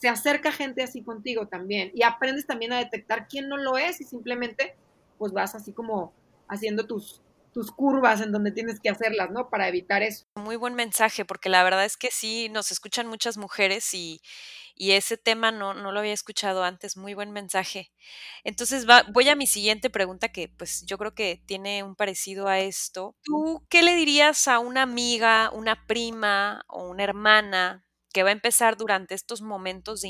Se 0.00 0.08
acerca 0.08 0.50
gente 0.50 0.82
así 0.82 1.02
contigo 1.02 1.46
también 1.46 1.90
y 1.94 2.02
aprendes 2.04 2.46
también 2.46 2.72
a 2.72 2.78
detectar 2.78 3.28
quién 3.28 3.48
no 3.48 3.58
lo 3.58 3.76
es 3.76 4.00
y 4.00 4.04
simplemente 4.04 4.74
pues 5.18 5.32
vas 5.32 5.54
así 5.54 5.74
como 5.74 6.14
haciendo 6.48 6.86
tus, 6.86 7.20
tus 7.52 7.70
curvas 7.70 8.22
en 8.22 8.32
donde 8.32 8.50
tienes 8.50 8.80
que 8.80 8.88
hacerlas, 8.88 9.30
¿no? 9.30 9.50
Para 9.50 9.68
evitar 9.68 10.02
eso. 10.02 10.24
Muy 10.36 10.56
buen 10.56 10.74
mensaje, 10.74 11.26
porque 11.26 11.50
la 11.50 11.62
verdad 11.62 11.84
es 11.84 11.98
que 11.98 12.10
sí, 12.10 12.48
nos 12.48 12.72
escuchan 12.72 13.08
muchas 13.08 13.36
mujeres 13.36 13.92
y, 13.92 14.22
y 14.74 14.92
ese 14.92 15.18
tema 15.18 15.52
no, 15.52 15.74
no, 15.74 15.92
lo 15.92 16.00
había 16.00 16.14
escuchado 16.14 16.64
antes. 16.64 16.96
Muy 16.96 17.12
buen 17.12 17.30
mensaje. 17.30 17.92
Entonces 18.42 18.88
va, 18.88 19.04
voy 19.12 19.28
a 19.28 19.36
mi 19.36 19.46
siguiente 19.46 19.90
pregunta 19.90 20.32
que 20.32 20.48
pues 20.48 20.86
yo 20.86 20.96
creo 20.96 21.14
que 21.14 21.42
tiene 21.44 21.82
un 21.82 21.94
parecido 21.94 22.48
a 22.48 22.58
esto. 22.58 23.14
¿Tú 23.22 23.66
qué 23.68 23.82
le 23.82 23.94
dirías 23.94 24.48
a 24.48 24.60
una 24.60 24.80
amiga, 24.80 25.50
una 25.52 25.86
prima 25.86 26.64
o 26.68 26.88
una 26.88 27.04
hermana 27.04 27.84
que 28.12 28.22
va 28.22 28.30
a 28.30 28.32
empezar 28.32 28.76
durante 28.76 29.14
estos 29.14 29.40
momentos 29.40 30.02
de 30.02 30.08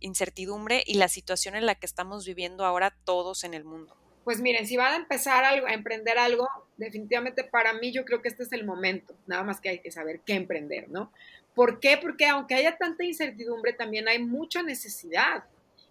incertidumbre 0.00 0.82
y 0.86 0.94
la 0.94 1.08
situación 1.08 1.54
en 1.54 1.66
la 1.66 1.74
que 1.74 1.86
estamos 1.86 2.24
viviendo 2.24 2.64
ahora 2.64 2.96
todos 3.04 3.44
en 3.44 3.54
el 3.54 3.64
mundo? 3.64 3.96
Pues 4.24 4.40
miren, 4.40 4.66
si 4.66 4.76
van 4.76 4.92
a 4.92 4.96
empezar 4.96 5.44
algo, 5.44 5.66
a 5.66 5.72
emprender 5.72 6.18
algo, 6.18 6.48
definitivamente 6.76 7.42
para 7.42 7.72
mí 7.72 7.92
yo 7.92 8.04
creo 8.04 8.22
que 8.22 8.28
este 8.28 8.42
es 8.42 8.52
el 8.52 8.64
momento, 8.64 9.14
nada 9.26 9.42
más 9.42 9.60
que 9.60 9.70
hay 9.70 9.78
que 9.80 9.90
saber 9.90 10.20
qué 10.24 10.34
emprender, 10.34 10.88
¿no? 10.88 11.12
¿Por 11.54 11.80
qué? 11.80 11.98
Porque 12.00 12.26
aunque 12.26 12.54
haya 12.54 12.76
tanta 12.76 13.04
incertidumbre, 13.04 13.72
también 13.72 14.08
hay 14.08 14.18
mucha 14.18 14.62
necesidad 14.62 15.44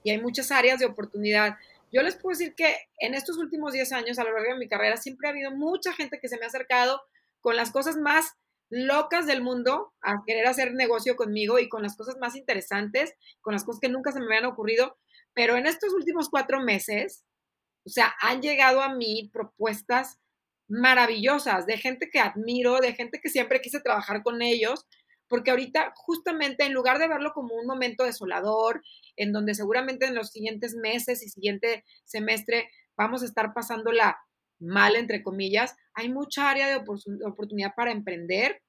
y 0.04 0.12
hay 0.12 0.22
muchas 0.22 0.52
áreas 0.52 0.80
de 0.80 0.86
oportunidad. 0.86 1.58
Yo 1.92 2.02
les 2.02 2.16
puedo 2.16 2.38
decir 2.38 2.56
que 2.56 2.88
en 3.00 3.14
estos 3.14 3.38
últimos 3.38 3.74
10 3.74 3.92
años, 3.94 4.20
a 4.20 4.24
lo 4.24 4.32
largo 4.32 4.54
de 4.54 4.60
mi 4.60 4.68
carrera, 4.68 4.96
siempre 4.96 5.28
ha 5.28 5.32
habido 5.32 5.52
mucha 5.52 5.92
gente 5.94 6.20
que 6.20 6.30
se 6.30 6.38
me 6.38 6.46
ha 6.46 6.48
acercado 6.48 7.02
con 7.42 7.56
las 7.56 7.72
cosas 7.72 7.98
más 7.98 8.36
locas 8.70 9.26
del 9.26 9.42
mundo 9.42 9.94
a 10.02 10.24
querer 10.26 10.48
hacer 10.48 10.74
negocio 10.74 11.16
conmigo 11.16 11.60
y 11.60 11.70
con 11.70 11.84
las 11.84 11.98
cosas 11.98 12.18
más 12.20 12.36
interesantes, 12.36 13.14
con 13.42 13.54
las 13.54 13.64
cosas 13.64 13.82
que 13.82 13.90
nunca 13.90 14.12
se 14.12 14.20
me 14.20 14.26
habían 14.28 14.46
ocurrido. 14.46 14.98
Pero 15.34 15.58
en 15.58 15.66
estos 15.66 15.94
últimos 15.94 16.30
cuatro 16.30 16.60
meses, 16.62 17.26
o 17.86 17.90
sea, 17.90 18.14
han 18.22 18.42
llegado 18.42 18.82
a 18.82 18.94
mí 18.94 19.30
propuestas 19.34 20.20
maravillosas 20.68 21.66
de 21.66 21.78
gente 21.78 22.10
que 22.12 22.20
admiro, 22.20 22.80
de 22.80 22.94
gente 22.94 23.20
que 23.20 23.30
siempre 23.30 23.62
quise 23.62 23.82
trabajar 23.82 24.22
con 24.22 24.42
ellos, 24.42 24.86
porque 25.28 25.52
ahorita 25.52 25.94
justamente 25.96 26.66
en 26.66 26.74
lugar 26.74 27.00
de 27.00 27.08
verlo 27.08 27.34
como 27.34 27.56
un 27.56 27.66
momento 27.66 28.04
desolador, 28.04 28.84
en 29.16 29.32
donde 29.32 29.56
seguramente 29.56 30.06
en 30.06 30.16
los 30.16 30.30
siguientes 30.32 30.76
meses 30.76 31.24
y 31.24 31.30
siguiente 31.30 31.86
semestre 32.06 32.70
vamos 32.98 33.24
a 33.24 33.26
estar 33.26 33.54
pasándola 33.54 34.18
mal, 34.60 34.96
entre 34.96 35.24
comillas, 35.24 35.76
hay 35.94 36.10
mucha 36.10 36.50
área 36.50 36.68
de 36.68 36.84
oportunidad 37.26 37.74
para 37.76 37.92
emprender, 37.92 38.62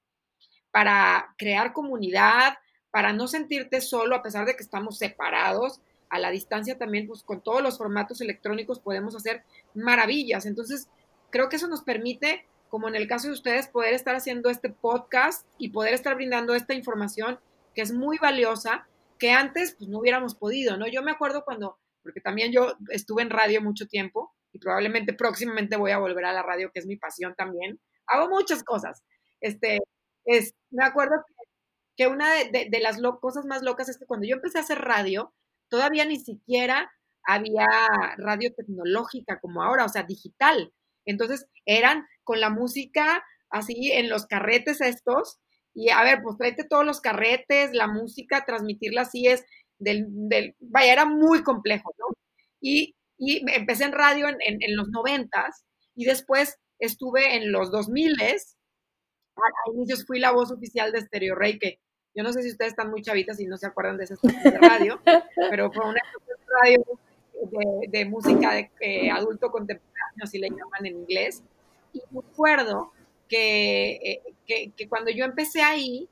para 0.71 1.35
crear 1.37 1.73
comunidad, 1.73 2.55
para 2.91 3.13
no 3.13 3.29
sentirte 3.29 3.81
solo 3.81 4.17
a 4.17 4.23
pesar 4.23 4.47
de 4.47 4.57
que 4.57 4.63
estamos 4.63 4.99
separados. 4.99 5.81
A 6.09 6.19
la 6.19 6.31
distancia 6.31 6.77
también, 6.77 7.07
pues 7.07 7.23
con 7.23 7.41
todos 7.41 7.63
los 7.63 7.79
formatos 7.79 8.21
electrónicos 8.21 8.81
podemos 8.81 9.15
hacer 9.15 9.45
maravillas. 9.75 10.45
Entonces, 10.45 10.89
creo 11.31 11.49
que 11.49 11.57
eso 11.57 11.69
nos 11.69 11.83
permite, 11.83 12.47
como 12.69 12.89
en 12.89 12.97
el 12.97 13.07
caso 13.07 13.29
de 13.29 13.35
ustedes, 13.35 13.69
poder 13.69 13.95
estar 13.95 14.17
haciendo 14.17 14.51
este 14.51 14.71
podcast 14.71 15.47
y 15.57 15.71
poder 15.71 15.95
estar 15.95 16.17
brindando 16.17 16.55
esta 16.55 16.75
información 16.75 17.39
que 17.77 17.83
es 17.83 17.93
muy 17.93 18.19
valiosa 18.19 18.89
que 19.21 19.31
antes 19.31 19.77
pues, 19.79 19.89
no 19.89 20.01
hubiéramos 20.01 20.35
podido, 20.35 20.77
¿no? 20.77 20.89
Yo 20.89 21.03
me 21.03 21.13
acuerdo 21.13 21.45
cuando, 21.45 21.79
porque 22.03 22.21
también 22.21 22.51
yo 22.51 22.75
estuve 22.89 23.23
en 23.23 23.31
radio 23.31 23.63
mucho 23.63 23.87
tiempo 23.87 24.35
y 24.53 24.59
probablemente 24.59 25.13
próximamente 25.13 25.77
voy 25.77 25.93
a 25.93 25.99
volver 25.99 26.25
a 26.25 26.33
la 26.33 26.43
radio, 26.43 26.71
que 26.73 26.81
es 26.81 26.87
mi 26.87 26.97
pasión 26.97 27.35
también. 27.37 27.81
Hago 28.07 28.29
muchas 28.29 28.65
cosas. 28.65 29.03
Este, 29.41 29.79
es, 30.25 30.53
me 30.71 30.85
acuerdo 30.85 31.25
que, 31.97 32.07
una 32.07 32.33
de, 32.33 32.81
las 32.81 33.01
cosas 33.21 33.45
más 33.45 33.63
locas 33.63 33.89
es 33.89 33.99
que 33.99 34.07
cuando 34.07 34.27
yo 34.27 34.37
empecé 34.37 34.59
a 34.59 34.63
hacer 34.63 34.79
radio, 34.79 35.35
todavía 35.69 36.05
ni 36.05 36.19
siquiera 36.19 36.91
había 37.25 37.67
radio 38.17 38.55
tecnológica 38.55 39.39
como 39.41 39.63
ahora, 39.63 39.85
o 39.85 39.89
sea, 39.89 40.03
digital. 40.05 40.73
Entonces 41.05 41.47
eran 41.67 42.07
con 42.25 42.41
la 42.41 42.51
música 42.51 43.23
así 43.51 43.93
en 43.93 44.09
los 44.09 44.27
carretes 44.27 44.81
estos, 44.81 45.41
y 45.75 45.91
a 45.91 46.03
ver, 46.03 46.21
pues 46.23 46.37
tráete 46.37 46.65
todos 46.65 46.85
los 46.85 47.01
carretes, 47.01 47.73
la 47.73 47.87
música, 47.87 48.45
transmitirla 48.45 49.03
así 49.03 49.27
es 49.27 49.45
del, 49.79 50.07
del 50.09 50.57
vaya, 50.61 50.93
era 50.93 51.05
muy 51.05 51.43
complejo, 51.43 51.95
¿no? 51.99 52.07
Y, 52.61 52.95
y 53.21 53.45
empecé 53.55 53.85
en 53.85 53.93
radio 53.93 54.29
en, 54.29 54.39
en, 54.41 54.77
los 54.77 54.89
noventas 54.89 55.65
y 55.95 56.07
después 56.07 56.59
estuve 56.79 57.37
en 57.37 57.53
los 57.53 57.71
dos 57.71 57.91
miles, 57.91 58.57
a, 59.37 59.71
inicios 59.75 60.07
fui 60.07 60.19
la 60.19 60.33
voz 60.33 60.51
oficial 60.51 60.91
de 60.91 61.03
Stereo 61.03 61.35
Rey, 61.35 61.59
que 61.59 61.79
yo 62.15 62.25
no 62.25 62.33
sé 62.33 62.43
si 62.43 62.51
ustedes 62.51 62.73
están 62.73 62.91
muy 62.91 63.03
chavitas 63.03 63.39
y 63.39 63.47
no 63.47 63.59
se 63.59 63.67
acuerdan 63.67 63.99
de 63.99 64.05
esa 64.05 64.17
de 64.23 64.59
radio, 64.59 65.01
pero 65.51 65.71
fue 65.71 65.87
una 65.87 66.01
radio 66.63 66.83
de, 67.89 68.05
música 68.07 68.55
de 68.55 68.71
eh, 68.81 69.11
adulto 69.11 69.51
contemporáneo, 69.51 70.25
así 70.25 70.39
le 70.39 70.49
llaman 70.49 70.87
en 70.87 70.97
inglés. 70.97 71.43
Y 71.93 72.03
me 72.11 72.21
acuerdo 72.21 72.93
eh, 73.29 74.23
que, 74.47 74.73
que, 74.75 74.89
cuando 74.89 75.11
yo 75.11 75.27
empecé 75.27 75.63
ahí, 75.63 76.09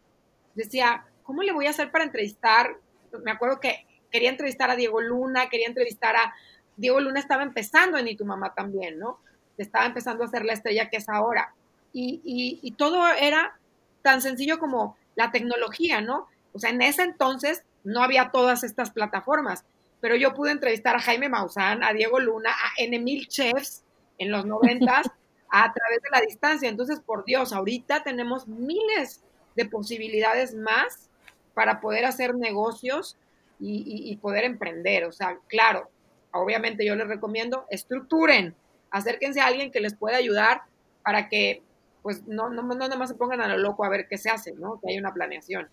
decía, 0.55 1.07
¿cómo 1.23 1.43
le 1.43 1.53
voy 1.53 1.67
a 1.67 1.71
hacer 1.71 1.91
para 1.91 2.05
entrevistar? 2.05 2.77
Me 3.25 3.31
acuerdo 3.31 3.61
que 3.61 3.87
quería 4.11 4.31
entrevistar 4.31 4.71
a 4.71 4.77
Diego 4.77 5.01
Luna, 5.01 5.49
quería 5.49 5.69
entrevistar 5.69 6.17
a... 6.17 6.35
Diego 6.79 7.01
Luna 7.01 7.21
estaba 7.21 7.43
empezando 7.43 7.99
en 7.99 8.09
Y 8.09 8.17
tu 8.17 8.25
mamá 8.25 8.55
también, 8.55 8.99
¿no? 8.99 9.19
Estaba 9.59 9.85
empezando 9.85 10.25
a 10.25 10.29
ser 10.29 10.45
la 10.45 10.55
estrella 10.55 10.89
que 10.89 10.97
es 10.97 11.09
ahora. 11.09 11.53
Y, 11.93 12.23
y, 12.25 12.61
y 12.63 12.73
todo 12.73 13.07
era 13.09 13.59
tan 14.03 14.23
sencillo 14.23 14.59
como 14.59 14.97
la 15.15 15.31
tecnología, 15.31 16.01
¿no? 16.01 16.29
O 16.53 16.59
sea, 16.59 16.71
en 16.71 16.81
ese 16.81 17.03
entonces 17.03 17.63
no 17.85 18.03
había 18.03 18.31
todas 18.31 18.65
estas 18.65 18.91
plataformas, 18.91 19.65
pero 20.01 20.17
yo 20.17 20.35
pude 20.35 20.53
entrevistar 20.53 20.97
a 20.97 21.01
Jaime 21.01 21.29
Maussan, 21.29 21.83
a 21.83 21.93
Diego 21.93 22.21
Luna, 22.21 22.51
a 22.51 22.71
N 22.83 22.99
mil 23.01 23.27
chefs 23.29 23.83
en 24.19 24.31
los 24.31 24.45
noventas 24.47 25.07
a 25.51 25.73
través 25.73 26.03
de 26.03 26.11
la 26.13 26.21
distancia. 26.21 26.69
Entonces, 26.69 27.01
por 27.01 27.25
Dios, 27.25 27.53
ahorita 27.53 28.03
tenemos 28.03 28.47
miles 28.47 29.23
de 29.57 29.67
posibilidades 29.67 30.55
más 30.55 31.09
para 31.55 31.81
poder 31.81 32.05
hacer 32.05 32.35
negocios 32.35 33.17
y, 33.61 34.17
poder 34.23 34.45
emprender. 34.45 35.05
O 35.05 35.13
sea, 35.13 35.39
claro, 35.49 35.91
obviamente 36.33 36.85
yo 36.85 36.95
les 36.97 37.09
recomiendo, 37.09 37.67
estructuren, 37.71 38.55
acérquense 38.91 39.41
a 39.41 39.47
alguien 39.47 39.71
que 39.71 39.81
les 39.81 39.95
pueda 39.95 40.17
ayudar 40.17 40.63
para 41.03 41.29
que 41.29 41.63
pues 42.03 42.27
no, 42.27 42.49
no, 42.49 42.63
no 42.63 42.75
nada 42.75 42.97
más 42.97 43.11
se 43.11 43.15
pongan 43.15 43.41
a 43.41 43.49
lo 43.49 43.59
loco 43.59 43.85
a 43.85 43.89
ver 43.89 44.07
qué 44.09 44.19
se 44.19 44.31
hace, 44.31 44.53
¿no? 44.53 44.81
Que 44.81 44.93
hay 44.93 44.99
una 44.99 45.13
planeación. 45.13 45.69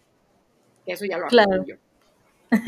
Que 0.86 0.94
eso 0.94 1.06
ya 1.06 1.18
lo 1.18 1.28
claro. 1.28 1.64
yo. 1.66 1.76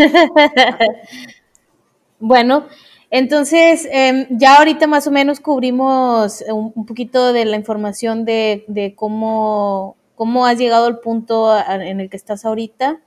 bueno, 2.19 2.67
entonces, 3.09 3.87
em, 3.91 4.27
ya 4.29 4.57
ahorita 4.57 4.87
más 4.87 5.07
o 5.07 5.11
menos 5.11 5.39
cubrimos 5.39 6.43
un, 6.49 6.85
poquito 6.85 7.31
de 7.31 7.45
la 7.45 7.55
información 7.55 8.25
de, 8.25 8.93
cómo, 8.95 9.95
cómo, 10.15 10.45
has 10.45 10.57
llegado 10.57 10.87
al 10.87 10.99
punto 10.99 11.57
en 11.57 11.99
el 11.99 12.09
que 12.09 12.17
estás 12.17 12.45
ahorita. 12.45 12.99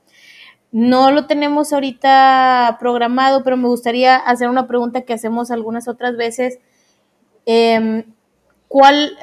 No 0.73 1.11
lo 1.11 1.27
tenemos 1.27 1.73
ahorita 1.73 2.77
programado, 2.79 3.43
pero 3.43 3.57
me 3.57 3.69
gustaría 3.69 4.17
hacer 4.17 4.49
una 4.49 4.69
pregunta 4.69 5.03
que 5.03 5.13
hacemos 5.13 5.51
algunas 5.51 5.89
otras 5.89 6.17
veces. 6.17 6.59
Em, 7.47 8.05
¿cuál, 8.69 9.17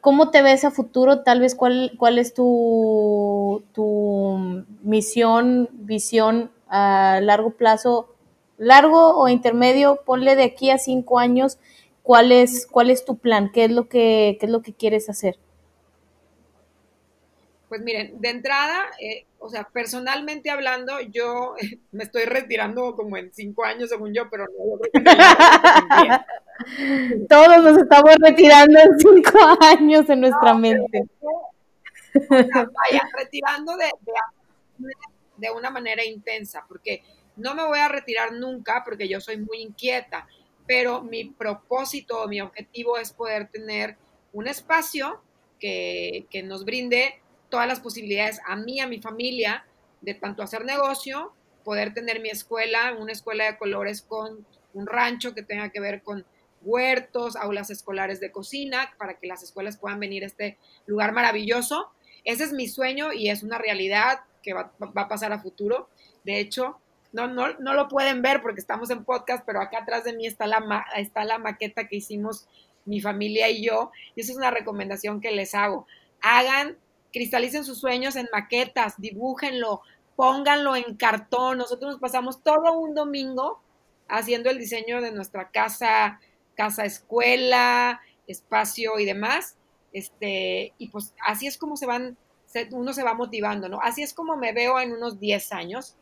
¿Cómo 0.00 0.30
te 0.30 0.42
ves 0.42 0.64
a 0.64 0.70
futuro? 0.70 1.22
Tal 1.22 1.40
vez, 1.40 1.54
¿cuál, 1.54 1.92
cuál 1.98 2.18
es 2.18 2.34
tu, 2.34 3.64
tu 3.72 4.64
misión, 4.82 5.68
visión 5.72 6.50
a 6.68 7.20
largo 7.22 7.50
plazo 7.50 8.12
largo 8.62 9.16
o 9.16 9.28
intermedio, 9.28 10.02
ponle 10.04 10.36
de 10.36 10.44
aquí 10.44 10.70
a 10.70 10.78
cinco 10.78 11.18
años, 11.18 11.58
¿cuál 12.02 12.30
es, 12.30 12.66
cuál 12.66 12.90
es 12.90 13.04
tu 13.04 13.18
plan? 13.18 13.50
¿Qué 13.52 13.64
es 13.64 13.72
lo 13.72 13.88
que, 13.88 14.38
es 14.40 14.48
lo 14.48 14.62
que 14.62 14.72
quieres 14.72 15.10
hacer? 15.10 15.36
Pues 17.68 17.80
miren, 17.80 18.20
de 18.20 18.28
entrada, 18.28 18.84
eh, 19.00 19.26
o 19.42 19.48
sea, 19.48 19.68
personalmente 19.72 20.50
hablando, 20.50 21.00
yo 21.00 21.54
me 21.92 22.04
estoy 22.04 22.24
retirando 22.24 22.94
como 22.94 23.16
en 23.16 23.32
cinco 23.32 23.64
años, 23.64 23.88
según 23.88 24.14
yo, 24.14 24.30
pero 24.30 24.46
no, 24.46 24.78
Todos 27.28 27.62
nos 27.62 27.78
estamos 27.78 28.14
retirando 28.20 28.78
en 28.78 28.98
cinco 28.98 29.38
años 29.60 30.08
en 30.08 30.20
nuestra 30.20 30.54
mente. 30.54 31.04
vaya, 32.28 33.08
retirando 33.18 33.76
de, 33.76 33.90
de 35.36 35.50
una 35.50 35.70
manera 35.70 36.04
intensa, 36.04 36.64
porque 36.68 37.02
no 37.36 37.54
me 37.54 37.64
voy 37.64 37.78
a 37.78 37.88
retirar 37.88 38.32
nunca 38.32 38.82
porque 38.84 39.08
yo 39.08 39.20
soy 39.20 39.38
muy 39.38 39.62
inquieta, 39.62 40.26
pero 40.66 41.02
mi 41.02 41.24
propósito, 41.24 42.26
mi 42.28 42.40
objetivo 42.40 42.98
es 42.98 43.12
poder 43.12 43.48
tener 43.48 43.96
un 44.32 44.46
espacio 44.46 45.20
que, 45.58 46.26
nos 46.44 46.64
brinde 46.64 47.20
todas 47.52 47.68
las 47.68 47.80
posibilidades 47.80 48.40
a 48.46 48.56
mí, 48.56 48.80
a 48.80 48.86
mi 48.86 48.98
familia, 49.02 49.66
de 50.00 50.14
tanto 50.14 50.42
hacer 50.42 50.64
negocio, 50.64 51.34
poder 51.64 51.92
tener 51.92 52.22
mi 52.22 52.30
escuela, 52.30 52.96
una 52.98 53.12
escuela 53.12 53.44
de 53.44 53.58
colores 53.58 54.00
con 54.00 54.46
un 54.72 54.86
rancho 54.86 55.34
que 55.34 55.42
tenga 55.42 55.68
que 55.68 55.78
ver 55.78 56.02
con 56.02 56.24
huertos, 56.62 57.36
aulas 57.36 57.68
escolares 57.68 58.20
de 58.20 58.32
cocina, 58.32 58.94
para 58.96 59.18
que 59.18 59.26
las 59.26 59.42
escuelas 59.42 59.76
puedan 59.76 60.00
venir 60.00 60.22
a 60.22 60.28
este 60.28 60.56
lugar 60.86 61.12
maravilloso. 61.12 61.90
Ese 62.24 62.44
es 62.44 62.54
mi 62.54 62.68
sueño 62.68 63.12
y 63.12 63.28
es 63.28 63.42
una 63.42 63.58
realidad 63.58 64.20
que 64.42 64.54
va, 64.54 64.72
va 64.80 65.02
a 65.02 65.08
pasar 65.08 65.34
a 65.34 65.38
futuro. 65.42 65.90
De 66.24 66.40
hecho, 66.40 66.78
no, 67.12 67.28
no, 67.28 67.52
no 67.58 67.74
lo 67.74 67.86
pueden 67.88 68.22
ver 68.22 68.40
porque 68.40 68.60
estamos 68.60 68.88
en 68.88 69.04
podcast, 69.04 69.44
pero 69.44 69.60
acá 69.60 69.80
atrás 69.80 70.04
de 70.04 70.14
mí 70.14 70.26
está 70.26 70.46
la, 70.46 70.86
está 70.96 71.26
la 71.26 71.36
maqueta 71.36 71.86
que 71.86 71.96
hicimos 71.96 72.48
mi 72.86 73.02
familia 73.02 73.50
y 73.50 73.62
yo. 73.62 73.90
Y 74.16 74.22
esa 74.22 74.32
es 74.32 74.38
una 74.38 74.50
recomendación 74.50 75.20
que 75.20 75.32
les 75.32 75.54
hago. 75.54 75.86
Hagan, 76.22 76.78
cristalicen 77.12 77.64
sus 77.64 77.78
sueños 77.78 78.16
en 78.16 78.28
maquetas, 78.32 78.94
dibújenlo, 78.98 79.82
pónganlo 80.16 80.76
en 80.76 80.96
cartón. 80.96 81.58
Nosotros 81.58 81.92
nos 81.92 82.00
pasamos 82.00 82.42
todo 82.42 82.78
un 82.78 82.94
domingo 82.94 83.60
haciendo 84.08 84.50
el 84.50 84.58
diseño 84.58 85.00
de 85.00 85.12
nuestra 85.12 85.50
casa, 85.50 86.20
casa 86.54 86.84
escuela, 86.84 88.00
espacio 88.26 88.98
y 88.98 89.04
demás. 89.04 89.56
Este, 89.92 90.72
y 90.78 90.88
pues 90.88 91.14
así 91.26 91.46
es 91.46 91.58
como 91.58 91.76
se 91.76 91.86
van, 91.86 92.16
uno 92.70 92.92
se 92.92 93.02
va 93.02 93.14
motivando, 93.14 93.68
¿no? 93.68 93.80
Así 93.82 94.02
es 94.02 94.14
como 94.14 94.36
me 94.36 94.52
veo 94.52 94.80
en 94.80 94.92
unos 94.92 95.20
10 95.20 95.52
años 95.52 95.96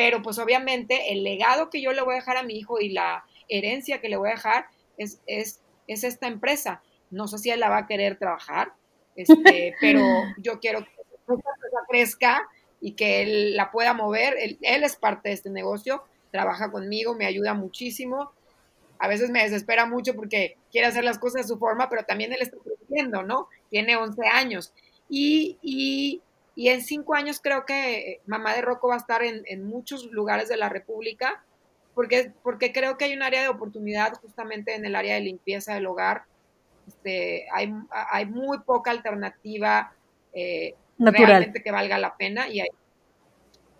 pero 0.00 0.22
pues 0.22 0.38
obviamente 0.38 1.12
el 1.12 1.22
legado 1.24 1.68
que 1.68 1.82
yo 1.82 1.92
le 1.92 2.00
voy 2.00 2.14
a 2.14 2.20
dejar 2.20 2.38
a 2.38 2.42
mi 2.42 2.54
hijo 2.54 2.80
y 2.80 2.88
la 2.88 3.26
herencia 3.50 4.00
que 4.00 4.08
le 4.08 4.16
voy 4.16 4.30
a 4.30 4.36
dejar 4.36 4.64
es, 4.96 5.20
es, 5.26 5.60
es 5.88 6.04
esta 6.04 6.26
empresa. 6.26 6.82
No 7.10 7.28
sé 7.28 7.36
si 7.36 7.50
él 7.50 7.60
la 7.60 7.68
va 7.68 7.76
a 7.76 7.86
querer 7.86 8.18
trabajar, 8.18 8.72
este, 9.22 9.74
pero 9.80 10.02
yo 10.38 10.60
quiero 10.60 10.80
que 10.80 10.90
esta 10.90 11.32
empresa 11.32 11.78
crezca 11.88 12.48
y 12.80 12.92
que 12.92 13.22
él 13.22 13.56
la 13.56 13.70
pueda 13.70 13.94
mover. 13.94 14.36
Él, 14.38 14.58
es 14.60 14.96
parte 14.96 15.28
de 15.28 15.34
este 15.34 15.50
negocio, 15.50 16.04
trabaja 16.30 16.70
conmigo, 16.70 17.14
me 17.14 17.26
ayuda 17.26 17.54
muchísimo. 17.54 18.32
A 18.98 19.08
veces 19.08 19.30
me 19.30 19.42
desespera 19.42 19.86
mucho 19.86 20.14
porque 20.14 20.56
quiere 20.70 20.86
hacer 20.86 21.04
las 21.04 21.18
cosas 21.18 21.42
de 21.42 21.48
su 21.48 21.58
forma, 21.58 21.88
pero 21.88 22.04
también 22.04 22.32
él 22.32 22.42
está 22.42 22.56
creciendo, 22.58 23.22
¿no? 23.22 23.48
Tiene 23.70 23.96
11 23.96 24.26
años. 24.26 24.72
Y, 25.08 25.58
y 25.62 26.22
y 26.60 26.68
en 26.68 26.82
cinco 26.82 27.14
años 27.14 27.40
creo 27.42 27.64
que 27.64 28.20
Mamá 28.26 28.54
de 28.54 28.60
Rocco 28.60 28.88
va 28.88 28.94
a 28.94 28.98
estar 28.98 29.22
en, 29.22 29.64
muchos 29.64 30.04
lugares 30.12 30.48
de 30.50 30.58
la 30.58 30.68
República, 30.68 31.42
porque, 31.94 32.32
porque 32.42 32.70
creo 32.70 32.98
que 32.98 33.06
hay 33.06 33.14
un 33.14 33.22
área 33.22 33.40
de 33.40 33.48
oportunidad 33.48 34.12
justamente 34.20 34.74
en 34.74 34.84
el 34.84 34.94
área 34.94 35.14
de 35.14 35.22
limpieza 35.22 35.72
del 35.72 35.86
hogar. 35.86 36.24
Este, 36.90 37.46
hay, 37.52 37.72
hay 37.90 38.26
muy 38.26 38.58
poca 38.58 38.90
alternativa 38.90 39.92
eh, 40.32 40.74
realmente 40.98 41.62
que 41.62 41.70
valga 41.70 41.98
la 41.98 42.16
pena 42.16 42.48
y 42.48 42.60
hay, 42.60 42.68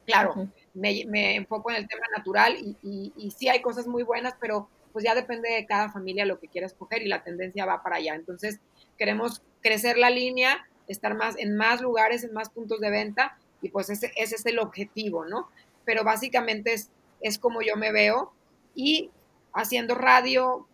claro, 0.07 0.49
me, 0.75 1.35
enfoco 1.35 1.71
en 1.71 1.79
el 1.79 1.89
tema 1.89 2.07
natural 2.17 2.57
y, 2.57 2.77
y, 2.83 3.13
y 3.17 3.33
sí 3.33 3.49
hay 3.49 3.61
cosas 3.61 3.89
muy 3.89 4.05
buenas, 4.05 4.35
pero 4.41 4.69
pues 4.93 5.05
ya 5.05 5.17
depende 5.17 5.51
de 5.51 5.67
cada 5.67 5.91
familia 5.91 6.25
lo 6.25 6.39
que 6.39 6.47
quiera 6.47 6.69
escoger 6.69 7.03
y 7.03 7.09
la 7.09 7.25
tendencia 7.25 7.67
va 7.67 7.83
para 7.83 7.97
allá. 7.97 8.15
Entonces, 8.15 8.61
queremos 8.97 9.43
crecer 9.61 9.99
la 9.99 10.11
línea 10.11 10.69
estar 10.87 11.17
más 11.17 11.37
en 11.37 11.57
más 11.57 11.81
lugares, 11.81 12.23
en 12.23 12.33
más 12.33 12.49
puntos 12.51 12.81
de 12.81 12.91
venta, 12.91 13.37
y 13.61 13.71
pues 13.71 13.91
ese, 13.91 14.13
ese 14.17 14.37
es 14.37 14.47
el 14.47 14.61
objetivo, 14.61 15.25
¿no? 15.25 15.49
Pero 15.85 16.05
básicamente 16.05 16.75
es, 16.75 16.91
es 17.21 17.39
como 17.39 17.61
yo 17.61 17.77
me 17.77 17.91
veo 17.91 18.33
y 18.75 19.11
haciendo 19.53 19.95
radio, 19.95 20.69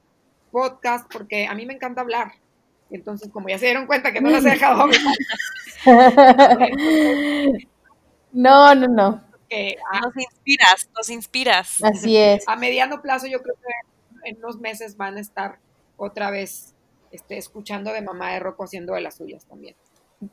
podcast, 0.56 1.12
porque 1.12 1.46
a 1.46 1.54
mí 1.54 1.66
me 1.66 1.74
encanta 1.74 2.00
hablar. 2.00 2.32
Entonces, 2.90 3.28
como 3.30 3.50
ya 3.50 3.58
se 3.58 3.66
dieron 3.66 3.86
cuenta 3.86 4.10
que 4.10 4.22
no 4.22 4.30
las 4.30 4.42
he 4.46 4.50
dejado 4.52 4.88
No, 8.32 8.74
no, 8.74 8.88
no. 8.88 9.22
que... 9.50 9.76
nos 10.02 10.16
inspiras, 10.16 10.88
nos 10.96 11.10
inspiras. 11.10 11.84
Así 11.84 12.16
es. 12.16 12.48
A 12.48 12.56
mediano 12.56 13.02
plazo 13.02 13.26
yo 13.26 13.42
creo 13.42 13.54
que 13.56 14.30
en 14.30 14.38
unos 14.38 14.58
meses 14.58 14.96
van 14.96 15.18
a 15.18 15.20
estar 15.20 15.58
otra 15.98 16.30
vez 16.30 16.74
este, 17.10 17.36
escuchando 17.36 17.92
de 17.92 18.00
Mamá 18.00 18.32
de 18.32 18.40
Rocco 18.40 18.64
haciendo 18.64 18.94
de 18.94 19.02
las 19.02 19.16
suyas 19.16 19.44
también. 19.44 19.76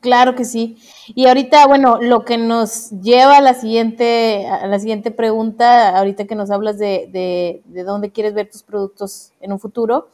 Claro 0.00 0.34
que 0.34 0.44
sí. 0.46 0.78
Y 1.14 1.26
ahorita, 1.26 1.66
bueno, 1.66 1.98
lo 2.00 2.24
que 2.24 2.38
nos 2.38 2.90
lleva 3.02 3.36
a 3.36 3.40
la 3.42 3.52
siguiente, 3.52 4.46
a 4.46 4.66
la 4.66 4.78
siguiente 4.78 5.10
pregunta, 5.10 5.96
ahorita 5.98 6.24
que 6.24 6.34
nos 6.34 6.50
hablas 6.50 6.78
de, 6.78 7.08
de, 7.12 7.62
de 7.66 7.84
dónde 7.84 8.10
quieres 8.10 8.32
ver 8.32 8.50
tus 8.50 8.62
productos 8.62 9.32
en 9.40 9.52
un 9.52 9.60
futuro, 9.60 10.08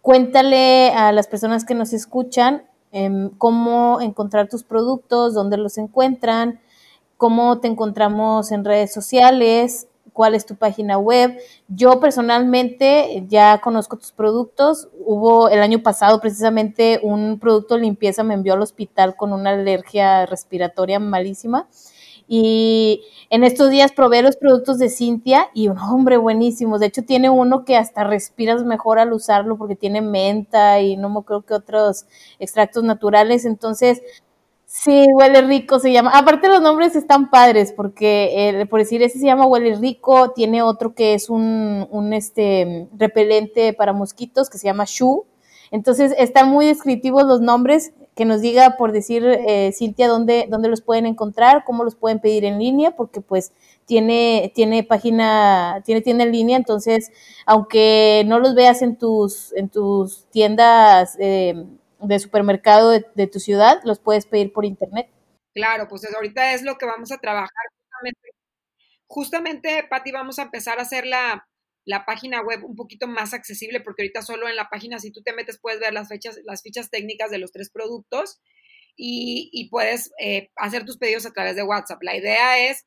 cuéntale 0.00 0.90
a 0.90 1.12
las 1.12 1.28
personas 1.28 1.64
que 1.64 1.74
nos 1.74 1.92
escuchan 1.92 2.64
eh, 2.90 3.30
cómo 3.38 4.00
encontrar 4.00 4.48
tus 4.48 4.64
productos, 4.64 5.32
dónde 5.32 5.56
los 5.58 5.78
encuentran, 5.78 6.60
cómo 7.16 7.60
te 7.60 7.68
encontramos 7.68 8.50
en 8.50 8.64
redes 8.64 8.92
sociales, 8.92 9.86
cuál 10.12 10.34
es 10.34 10.46
tu 10.46 10.56
página 10.56 10.98
web. 10.98 11.36
Yo 11.68 12.00
personalmente 12.00 13.24
ya 13.28 13.60
conozco 13.60 13.96
tus 13.96 14.12
productos. 14.12 14.88
Hubo 15.04 15.48
el 15.48 15.60
año 15.60 15.82
pasado 15.82 16.20
precisamente 16.20 17.00
un 17.02 17.38
producto 17.38 17.74
de 17.74 17.82
limpieza 17.82 18.22
me 18.22 18.34
envió 18.34 18.54
al 18.54 18.62
hospital 18.62 19.16
con 19.16 19.32
una 19.32 19.50
alergia 19.50 20.26
respiratoria 20.26 20.98
malísima. 20.98 21.68
Y 22.34 23.02
en 23.28 23.44
estos 23.44 23.68
días 23.70 23.92
probé 23.92 24.22
los 24.22 24.36
productos 24.36 24.78
de 24.78 24.88
Cintia 24.88 25.50
y 25.52 25.68
un 25.68 25.78
hombre 25.78 26.16
buenísimo. 26.16 26.78
De 26.78 26.86
hecho, 26.86 27.02
tiene 27.02 27.28
uno 27.28 27.64
que 27.64 27.76
hasta 27.76 28.04
respiras 28.04 28.64
mejor 28.64 28.98
al 28.98 29.12
usarlo 29.12 29.58
porque 29.58 29.76
tiene 29.76 30.00
menta 30.00 30.80
y 30.80 30.96
no 30.96 31.10
me 31.10 31.22
creo 31.24 31.42
que 31.42 31.54
otros 31.54 32.06
extractos 32.38 32.84
naturales. 32.84 33.44
Entonces, 33.44 34.00
Sí, 34.74 35.06
huele 35.12 35.42
rico 35.42 35.78
se 35.78 35.92
llama. 35.92 36.12
Aparte 36.14 36.48
los 36.48 36.62
nombres 36.62 36.96
están 36.96 37.28
padres 37.28 37.74
porque 37.74 38.66
por 38.70 38.80
decir 38.80 39.02
ese 39.02 39.18
se 39.18 39.26
llama 39.26 39.46
huele 39.46 39.76
rico, 39.76 40.30
tiene 40.30 40.62
otro 40.62 40.94
que 40.94 41.12
es 41.12 41.28
un, 41.28 41.86
un 41.90 42.14
este 42.14 42.88
repelente 42.96 43.74
para 43.74 43.92
mosquitos 43.92 44.48
que 44.48 44.56
se 44.56 44.66
llama 44.68 44.84
Shu. 44.86 45.26
Entonces 45.70 46.14
están 46.16 46.48
muy 46.48 46.64
descriptivos 46.66 47.24
los 47.24 47.42
nombres 47.42 47.92
que 48.14 48.24
nos 48.24 48.40
diga 48.40 48.76
por 48.78 48.92
decir 48.92 49.24
eh, 49.26 49.72
Cintia 49.72 50.08
dónde, 50.08 50.46
dónde 50.48 50.70
los 50.70 50.80
pueden 50.80 51.04
encontrar, 51.04 51.64
cómo 51.64 51.84
los 51.84 51.94
pueden 51.94 52.18
pedir 52.20 52.46
en 52.46 52.58
línea, 52.58 52.96
porque 52.96 53.20
pues 53.20 53.52
tiene, 53.84 54.52
tiene 54.54 54.84
página, 54.84 55.82
tiene 55.84 56.00
tienda 56.00 56.24
en 56.24 56.32
línea, 56.32 56.56
entonces 56.56 57.10
aunque 57.44 58.24
no 58.26 58.38
los 58.38 58.54
veas 58.54 58.80
en 58.80 58.96
tus, 58.96 59.52
en 59.54 59.68
tus 59.68 60.24
tiendas 60.30 61.16
eh, 61.20 61.66
de 62.02 62.18
supermercado 62.18 62.90
de, 62.90 63.04
de, 63.14 63.26
tu 63.26 63.40
ciudad, 63.40 63.80
los 63.84 63.98
puedes 63.98 64.26
pedir 64.26 64.52
por 64.52 64.64
internet. 64.64 65.08
Claro, 65.54 65.86
pues 65.88 66.02
ahorita 66.12 66.54
es 66.54 66.62
lo 66.62 66.78
que 66.78 66.86
vamos 66.86 67.12
a 67.12 67.18
trabajar 67.18 67.50
justamente. 67.74 68.28
Justamente, 69.06 69.88
vamos 70.12 70.38
a 70.38 70.42
empezar 70.42 70.78
a 70.78 70.82
hacer 70.82 71.06
la, 71.06 71.46
la, 71.84 72.06
página 72.06 72.40
web 72.40 72.64
un 72.64 72.74
poquito 72.74 73.06
más 73.06 73.34
accesible, 73.34 73.80
porque 73.80 74.02
ahorita 74.02 74.22
solo 74.22 74.48
en 74.48 74.56
la 74.56 74.68
página, 74.68 74.98
si 74.98 75.12
tú 75.12 75.22
te 75.22 75.34
metes, 75.34 75.58
puedes 75.60 75.80
ver 75.80 75.92
las 75.92 76.08
fechas, 76.08 76.38
las 76.44 76.62
fichas 76.62 76.90
técnicas 76.90 77.30
de 77.30 77.38
los 77.38 77.52
tres 77.52 77.70
productos 77.70 78.40
y, 78.96 79.50
y 79.52 79.68
puedes 79.68 80.12
eh, 80.18 80.50
hacer 80.56 80.84
tus 80.86 80.98
pedidos 80.98 81.26
a 81.26 81.32
través 81.32 81.56
de 81.56 81.62
WhatsApp. 81.62 82.02
La 82.02 82.16
idea 82.16 82.70
es 82.70 82.86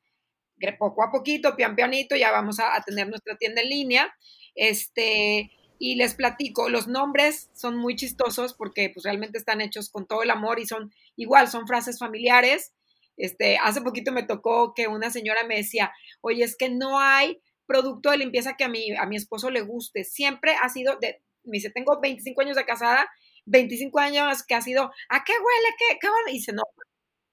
poco 0.80 1.04
a 1.04 1.12
poquito, 1.12 1.56
pian 1.56 1.76
pianito, 1.76 2.16
ya 2.16 2.32
vamos 2.32 2.60
a, 2.60 2.76
a 2.76 2.82
tener 2.82 3.08
nuestra 3.08 3.38
tienda 3.38 3.62
en 3.62 3.70
línea. 3.70 4.16
Este, 4.56 5.52
y 5.80 5.96
les 5.96 6.16
platico, 6.16 6.70
los 6.70 6.88
nombres 6.88 7.50
son 7.54 7.78
muy 7.78 7.96
chistosos 7.96 8.54
porque 8.54 8.90
pues 8.94 9.04
realmente 9.04 9.38
están 9.38 9.62
hechos 9.62 9.90
con 9.90 10.08
todo 10.08 10.24
el 10.24 10.32
amor 10.32 10.60
y 10.60 10.66
son 10.66 10.94
igual, 11.16 11.48
son 11.50 11.68
frases 11.68 12.00
familiares. 12.00 12.74
Este, 13.18 13.58
hace 13.58 13.82
poquito 13.82 14.12
me 14.12 14.24
tocó 14.24 14.74
que 14.74 14.88
una 14.88 15.10
señora 15.10 15.46
me 15.46 15.58
decía, 15.58 15.92
oye, 16.22 16.44
es 16.44 16.56
que 16.58 16.70
no 16.70 17.00
hay 17.00 17.42
producto 17.66 18.12
de 18.12 18.18
limpieza 18.18 18.56
que 18.58 18.64
a 18.64 18.70
mi, 18.70 18.96
a 18.96 19.06
mi 19.06 19.16
esposo 19.16 19.50
le 19.50 19.62
guste. 19.62 20.04
Siempre 20.04 20.56
ha 20.62 20.70
sido, 20.70 20.98
de, 21.02 21.22
me 21.44 21.58
dice, 21.58 21.70
tengo 21.72 22.00
25 22.00 22.42
años 22.42 22.58
de 22.58 22.66
casada, 22.66 23.10
25 23.46 24.00
años 24.00 24.44
que 24.44 24.56
ha 24.56 24.62
sido, 24.62 24.92
¿a 25.10 25.24
qué 25.24 25.34
huele? 25.34 25.76
¿Qué, 25.78 25.98
qué 26.00 26.08
huele? 26.08 26.32
Y 26.32 26.36
dice, 26.36 26.54
no, 26.54 26.64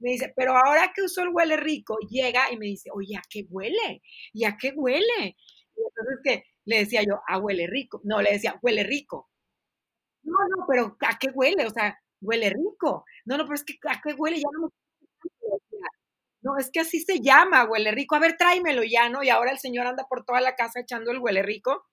me 0.02 0.10
dice, 0.10 0.32
pero 0.36 0.56
ahora 0.56 0.92
que 0.94 1.02
uso 1.02 1.22
el 1.22 1.30
huele 1.32 1.56
rico, 1.56 1.96
llega 2.10 2.50
y 2.52 2.56
me 2.56 2.66
dice, 2.66 2.90
oye, 2.92 3.16
¿a 3.16 3.22
qué 3.30 3.46
huele? 3.48 4.02
¿Y 4.32 4.44
a 4.44 4.56
qué 4.56 4.72
huele? 4.74 5.36
Entonces 5.76 6.18
que 6.24 6.44
le 6.64 6.78
decía 6.78 7.02
yo, 7.02 7.20
ah, 7.28 7.38
huele 7.38 7.66
rico. 7.66 8.00
No, 8.04 8.20
le 8.22 8.32
decía, 8.32 8.58
huele 8.62 8.84
rico. 8.84 9.30
No, 10.24 10.36
no, 10.56 10.66
pero 10.68 10.96
¿a 11.08 11.18
qué 11.18 11.28
huele? 11.34 11.66
O 11.66 11.70
sea, 11.70 11.98
huele 12.20 12.50
rico. 12.50 13.04
No, 13.24 13.36
no, 13.38 13.44
pero 13.44 13.54
es 13.54 13.64
que 13.64 13.74
¿a 13.88 14.00
qué 14.02 14.14
huele? 14.14 14.36
Ya 14.38 14.48
no 14.60 14.70
No, 16.42 16.58
es 16.58 16.70
que 16.72 16.80
así 16.80 17.00
se 17.00 17.20
llama, 17.20 17.64
huele 17.64 17.92
rico. 17.92 18.16
A 18.16 18.18
ver, 18.18 18.36
tráemelo 18.36 18.82
ya, 18.82 19.08
¿no? 19.08 19.22
Y 19.22 19.28
ahora 19.30 19.52
el 19.52 19.58
señor 19.58 19.86
anda 19.86 20.06
por 20.08 20.24
toda 20.24 20.40
la 20.40 20.56
casa 20.56 20.80
echando 20.80 21.10
el 21.12 21.18
huele 21.18 21.42
rico. 21.42 21.84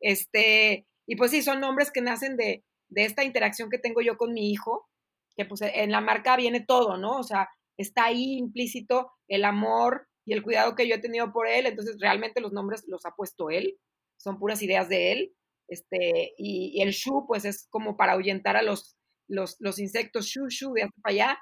Este, 0.00 0.86
y 1.06 1.16
pues 1.16 1.30
sí, 1.30 1.42
son 1.42 1.60
nombres 1.60 1.90
que 1.90 2.02
nacen 2.02 2.36
de, 2.36 2.64
de 2.88 3.04
esta 3.06 3.24
interacción 3.24 3.70
que 3.70 3.78
tengo 3.78 4.02
yo 4.02 4.16
con 4.18 4.32
mi 4.34 4.50
hijo, 4.52 4.88
que 5.36 5.46
pues 5.46 5.62
en 5.62 5.90
la 5.90 6.00
marca 6.02 6.36
viene 6.36 6.60
todo, 6.60 6.98
¿no? 6.98 7.18
O 7.18 7.22
sea, 7.22 7.48
está 7.78 8.04
ahí 8.06 8.36
implícito 8.38 9.10
el 9.28 9.44
amor 9.44 10.06
y 10.24 10.32
el 10.32 10.42
cuidado 10.42 10.74
que 10.74 10.88
yo 10.88 10.94
he 10.94 11.00
tenido 11.00 11.32
por 11.32 11.46
él, 11.46 11.66
entonces 11.66 11.96
realmente 12.00 12.40
los 12.40 12.52
nombres 12.52 12.84
los 12.86 13.04
ha 13.06 13.14
puesto 13.14 13.50
él 13.50 13.78
son 14.24 14.38
puras 14.38 14.62
ideas 14.62 14.88
de 14.88 15.12
él. 15.12 15.34
Este, 15.68 16.34
y, 16.36 16.82
el 16.82 16.90
shu, 16.90 17.26
pues 17.26 17.44
es 17.44 17.66
como 17.70 17.96
para 17.96 18.12
ahuyentar 18.12 18.56
a 18.56 18.62
los, 18.62 18.96
los, 19.28 19.56
los 19.60 19.78
insectos, 19.78 20.26
shu, 20.26 20.48
shu, 20.48 20.72
de 20.72 20.84
hasta 20.84 21.00
para 21.02 21.12
allá. 21.12 21.38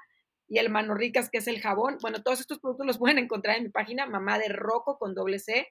Y 0.47 0.59
el 0.59 0.69
mano 0.69 0.93
ricas, 0.93 1.29
que 1.29 1.39
es 1.39 1.47
el 1.47 1.61
jabón. 1.61 1.97
Bueno, 2.01 2.21
todos 2.21 2.39
estos 2.39 2.59
productos 2.59 2.85
los 2.85 2.97
pueden 2.99 3.17
encontrar 3.17 3.57
en 3.57 3.63
mi 3.63 3.69
página, 3.69 4.05
mamá 4.05 4.37
de 4.37 4.49
roco 4.49 4.97
con 4.97 5.15
doble 5.15 5.39
c, 5.39 5.67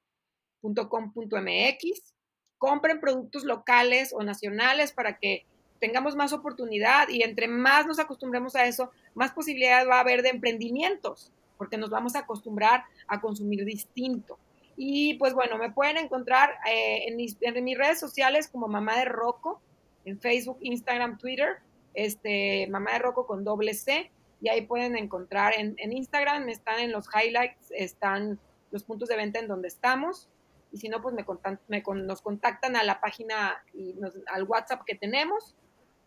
.com.mx. 0.62 2.14
Compren 2.58 3.00
productos 3.00 3.44
locales 3.44 4.12
o 4.14 4.22
nacionales 4.22 4.92
para 4.92 5.18
que 5.18 5.46
tengamos 5.80 6.14
más 6.14 6.32
oportunidad 6.32 7.08
y 7.08 7.24
entre 7.24 7.48
más 7.48 7.86
nos 7.86 7.98
acostumbremos 7.98 8.54
a 8.54 8.66
eso, 8.66 8.92
más 9.14 9.32
posibilidad 9.32 9.84
va 9.88 9.96
a 9.96 10.00
haber 10.00 10.22
de 10.22 10.28
emprendimientos, 10.28 11.32
porque 11.62 11.78
nos 11.78 11.90
vamos 11.90 12.16
a 12.16 12.18
acostumbrar 12.18 12.82
a 13.06 13.20
consumir 13.20 13.64
distinto. 13.64 14.36
Y 14.76 15.14
pues 15.14 15.32
bueno, 15.32 15.58
me 15.58 15.70
pueden 15.70 15.96
encontrar 15.96 16.50
eh, 16.68 17.04
en, 17.06 17.14
mis, 17.14 17.36
en, 17.40 17.62
mis, 17.62 17.78
redes 17.78 18.00
sociales 18.00 18.48
como 18.48 18.66
Mamá 18.66 18.98
de 18.98 19.04
Rocco, 19.04 19.62
en 20.04 20.18
Facebook, 20.18 20.58
Instagram, 20.60 21.18
Twitter, 21.18 21.58
este, 21.94 22.66
Mamá 22.66 22.94
de 22.94 22.98
Rocco 22.98 23.28
con 23.28 23.44
doble 23.44 23.74
C, 23.74 24.10
y 24.40 24.48
ahí 24.48 24.62
pueden 24.62 24.96
encontrar 24.96 25.52
en, 25.56 25.76
en, 25.78 25.92
Instagram, 25.92 26.48
están 26.48 26.80
en 26.80 26.90
los 26.90 27.06
highlights, 27.14 27.70
están 27.70 28.40
los 28.72 28.82
puntos 28.82 29.08
de 29.08 29.14
venta 29.14 29.38
en 29.38 29.46
donde 29.46 29.68
estamos, 29.68 30.28
y 30.72 30.78
si 30.78 30.88
no, 30.88 31.00
pues 31.00 31.14
me, 31.14 31.24
me 31.68 31.84
nos 32.02 32.22
contactan 32.22 32.74
a 32.74 32.82
la 32.82 33.00
página 33.00 33.62
y 33.72 33.92
nos, 33.92 34.18
al 34.26 34.42
WhatsApp 34.42 34.82
que 34.84 34.96
tenemos, 34.96 35.54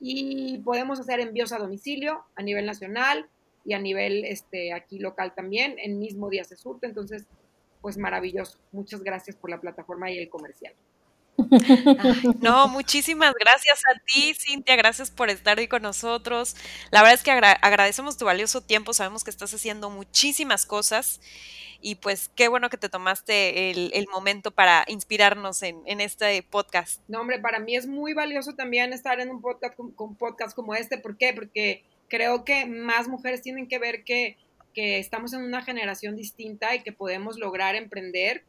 y 0.02 0.58
podemos 0.66 1.00
hacer 1.00 1.22
envíos 1.22 1.54
a 1.54 1.60
domicilio 1.60 2.26
a 2.36 2.44
nivel 2.44 2.66
nacional 2.66 3.30
y 3.66 3.74
a 3.74 3.80
nivel 3.80 4.24
este, 4.24 4.72
aquí 4.74 5.00
local 5.00 5.34
también, 5.36 5.76
en 5.80 6.00
mismo 6.00 6.30
día 6.30 6.44
se 6.44 6.56
surte, 6.56 6.86
entonces 6.86 7.26
pues 7.82 7.98
maravilloso. 7.98 8.58
Muchas 8.72 9.04
gracias 9.04 9.36
por 9.36 9.50
la 9.50 9.60
plataforma 9.60 10.10
y 10.10 10.18
el 10.18 10.30
comercial. 10.30 10.74
Ay, 11.38 12.24
no, 12.42 12.68
muchísimas 12.68 13.34
gracias 13.40 13.82
a 13.86 14.00
ti, 14.06 14.34
Cintia, 14.34 14.76
gracias 14.76 15.12
por 15.12 15.30
estar 15.30 15.60
ahí 15.60 15.68
con 15.68 15.82
nosotros. 15.82 16.56
La 16.92 17.02
verdad 17.02 17.16
es 17.16 17.24
que 17.24 17.32
agra 17.32 17.52
agradecemos 17.52 18.18
tu 18.18 18.26
valioso 18.26 18.62
tiempo, 18.62 18.94
sabemos 18.94 19.24
que 19.24 19.30
estás 19.30 19.54
haciendo 19.54 19.90
muchísimas 19.90 20.66
cosas 20.66 21.20
y 21.82 21.96
pues 21.96 22.32
qué 22.36 22.48
bueno 22.48 22.70
que 22.70 22.78
te 22.78 22.90
tomaste 22.90 23.70
el, 23.70 23.92
el 23.94 24.08
momento 24.08 24.52
para 24.52 24.86
inspirarnos 24.88 25.62
en, 25.62 25.82
en, 25.86 26.02
este 26.02 26.42
podcast. 26.42 27.02
No, 27.08 27.22
hombre, 27.22 27.40
para 27.40 27.60
mí 27.60 27.76
es 27.76 27.86
muy 27.86 28.14
valioso 28.14 28.56
también 28.56 28.94
estar 28.94 29.20
en 29.20 29.30
un 29.30 29.42
podcast, 29.42 29.76
con, 29.76 29.92
con 29.92 30.16
podcast 30.16 30.56
como 30.56 30.74
este, 30.74 30.98
¿por 30.98 31.18
qué? 31.18 31.34
Porque 31.34 31.84
creo 32.16 32.46
que 32.46 32.66
más 32.66 33.08
mujeres 33.08 33.42
tienen 33.42 33.68
que 33.68 33.80
ver 33.80 34.04
que 34.04 34.38
que 34.76 35.00
estamos 35.00 35.34
en 35.34 35.42
una 35.42 35.64
generación 35.64 36.16
distinta 36.16 36.76
y 36.76 36.84
que 36.84 36.92
podemos 36.92 37.40
lograr 37.40 37.76
emprender, 37.76 38.44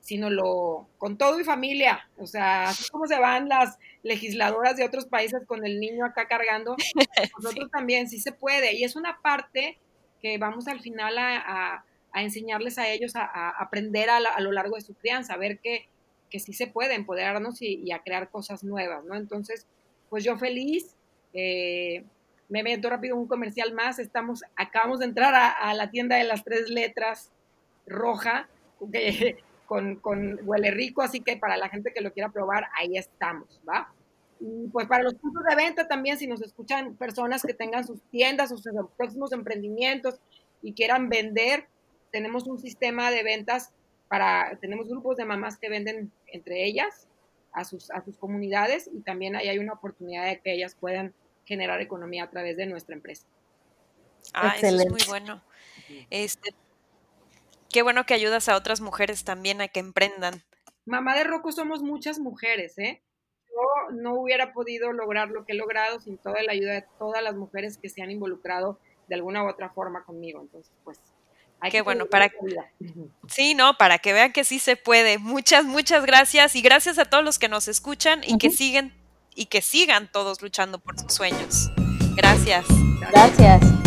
sino 0.00 0.30
lo 0.30 0.86
con 0.96 1.18
todo 1.18 1.38
y 1.40 1.44
familia. 1.44 2.08
O 2.16 2.26
sea, 2.26 2.68
así 2.68 2.88
como 2.88 3.06
se 3.06 3.18
van 3.18 3.48
las 3.48 3.78
legisladoras 4.02 4.76
de 4.76 4.84
otros 4.84 5.06
países 5.06 5.42
con 5.44 5.66
el 5.66 5.80
niño 5.80 6.06
acá 6.06 6.28
cargando, 6.28 6.76
nosotros 7.38 7.66
sí. 7.66 7.70
también 7.70 8.08
sí 8.08 8.20
se 8.20 8.32
puede. 8.32 8.74
Y 8.74 8.84
es 8.84 8.96
una 8.96 9.20
parte 9.20 9.78
que 10.22 10.38
vamos 10.38 10.68
al 10.68 10.80
final 10.80 11.18
a, 11.18 11.36
a, 11.36 11.84
a 12.12 12.22
enseñarles 12.22 12.78
a 12.78 12.88
ellos 12.88 13.16
a, 13.16 13.24
a 13.24 13.50
aprender 13.50 14.08
a, 14.08 14.20
la, 14.20 14.30
a, 14.30 14.40
lo 14.40 14.52
largo 14.52 14.76
de 14.76 14.82
su 14.82 14.94
crianza, 14.94 15.34
a 15.34 15.38
ver 15.38 15.58
que, 15.58 15.88
que 16.30 16.38
sí 16.38 16.52
se 16.52 16.68
puede 16.68 16.94
empoderarnos 16.94 17.60
y, 17.60 17.82
y, 17.84 17.90
a 17.90 17.98
crear 17.98 18.30
cosas 18.30 18.62
nuevas, 18.62 19.04
¿no? 19.04 19.16
Entonces, 19.16 19.66
pues 20.08 20.22
yo 20.22 20.38
feliz. 20.38 20.94
Eh, 21.34 22.04
me 22.52 22.62
meto 22.62 22.90
rápido 22.90 23.16
un 23.16 23.26
comercial 23.26 23.72
más, 23.72 23.98
estamos, 23.98 24.42
acabamos 24.56 24.98
de 24.98 25.06
entrar 25.06 25.34
a, 25.34 25.48
a 25.48 25.72
la 25.72 25.90
tienda 25.90 26.16
de 26.16 26.24
las 26.24 26.44
tres 26.44 26.68
letras 26.68 27.32
roja, 27.86 28.46
que, 28.92 29.38
con, 29.66 29.96
con, 29.96 30.38
huele 30.44 30.70
rico, 30.70 31.00
así 31.00 31.20
que 31.20 31.38
para 31.38 31.56
la 31.56 31.70
gente 31.70 31.94
que 31.94 32.02
lo 32.02 32.12
quiera 32.12 32.28
probar, 32.28 32.66
ahí 32.78 32.98
estamos, 32.98 33.58
¿va? 33.66 33.90
Y 34.38 34.68
pues 34.68 34.86
para 34.86 35.02
los 35.02 35.14
puntos 35.14 35.42
de 35.48 35.56
venta 35.56 35.88
también, 35.88 36.18
si 36.18 36.26
nos 36.26 36.42
escuchan 36.42 36.94
personas 36.96 37.42
que 37.42 37.54
tengan 37.54 37.86
sus 37.86 38.02
tiendas, 38.10 38.50
sus 38.50 38.62
próximos 38.98 39.32
emprendimientos 39.32 40.20
y 40.60 40.74
quieran 40.74 41.08
vender, 41.08 41.68
tenemos 42.10 42.46
un 42.46 42.58
sistema 42.58 43.10
de 43.10 43.22
ventas 43.22 43.72
para, 44.08 44.58
tenemos 44.60 44.88
grupos 44.88 45.16
de 45.16 45.24
mamás 45.24 45.56
que 45.56 45.70
venden 45.70 46.12
entre 46.26 46.66
ellas 46.66 47.08
a 47.54 47.64
sus, 47.64 47.90
a 47.92 48.04
sus 48.04 48.18
comunidades 48.18 48.90
y 48.92 49.00
también 49.00 49.36
ahí 49.36 49.48
hay 49.48 49.58
una 49.58 49.72
oportunidad 49.72 50.26
de 50.26 50.38
que 50.40 50.52
ellas 50.52 50.76
puedan 50.78 51.14
generar 51.44 51.80
economía 51.80 52.24
a 52.24 52.30
través 52.30 52.56
de 52.56 52.66
nuestra 52.66 52.94
empresa. 52.94 53.26
Ah, 54.34 54.54
eso 54.56 54.66
es 54.66 54.90
muy 54.90 55.02
bueno. 55.08 55.42
Este, 56.10 56.54
qué 57.70 57.82
bueno 57.82 58.06
que 58.06 58.14
ayudas 58.14 58.48
a 58.48 58.56
otras 58.56 58.80
mujeres 58.80 59.24
también 59.24 59.60
a 59.60 59.68
que 59.68 59.80
emprendan. 59.80 60.42
Mamá 60.84 61.16
de 61.16 61.24
Rocco 61.24 61.52
somos 61.52 61.82
muchas 61.82 62.18
mujeres, 62.18 62.78
¿eh? 62.78 63.02
Yo 63.48 63.92
no 63.94 64.14
hubiera 64.14 64.52
podido 64.52 64.92
lograr 64.92 65.28
lo 65.28 65.44
que 65.44 65.52
he 65.52 65.56
logrado 65.56 66.00
sin 66.00 66.18
toda 66.18 66.42
la 66.42 66.52
ayuda 66.52 66.72
de 66.72 66.84
todas 66.98 67.22
las 67.22 67.34
mujeres 67.34 67.78
que 67.78 67.88
se 67.88 68.02
han 68.02 68.10
involucrado 68.10 68.78
de 69.08 69.14
alguna 69.14 69.44
u 69.44 69.48
otra 69.48 69.70
forma 69.70 70.04
conmigo. 70.04 70.40
Entonces, 70.40 70.72
pues, 70.84 70.98
hay 71.60 71.70
Qué 71.70 71.82
bueno, 71.82 72.06
para 72.06 72.28
que 72.28 72.38
Sí, 73.28 73.54
no, 73.54 73.76
para 73.76 73.98
que 73.98 74.12
vean 74.12 74.32
que 74.32 74.44
sí 74.44 74.58
se 74.58 74.76
puede. 74.76 75.18
Muchas, 75.18 75.64
muchas 75.64 76.04
gracias 76.06 76.56
y 76.56 76.62
gracias 76.62 76.98
a 76.98 77.04
todos 77.04 77.22
los 77.22 77.38
que 77.38 77.48
nos 77.48 77.68
escuchan 77.68 78.22
y 78.26 78.38
que 78.38 78.50
siguen 78.50 78.92
y 79.34 79.46
que 79.46 79.62
sigan 79.62 80.10
todos 80.10 80.42
luchando 80.42 80.78
por 80.78 80.98
sus 80.98 81.12
sueños. 81.12 81.70
Gracias. 82.14 82.64
Gracias. 83.10 83.81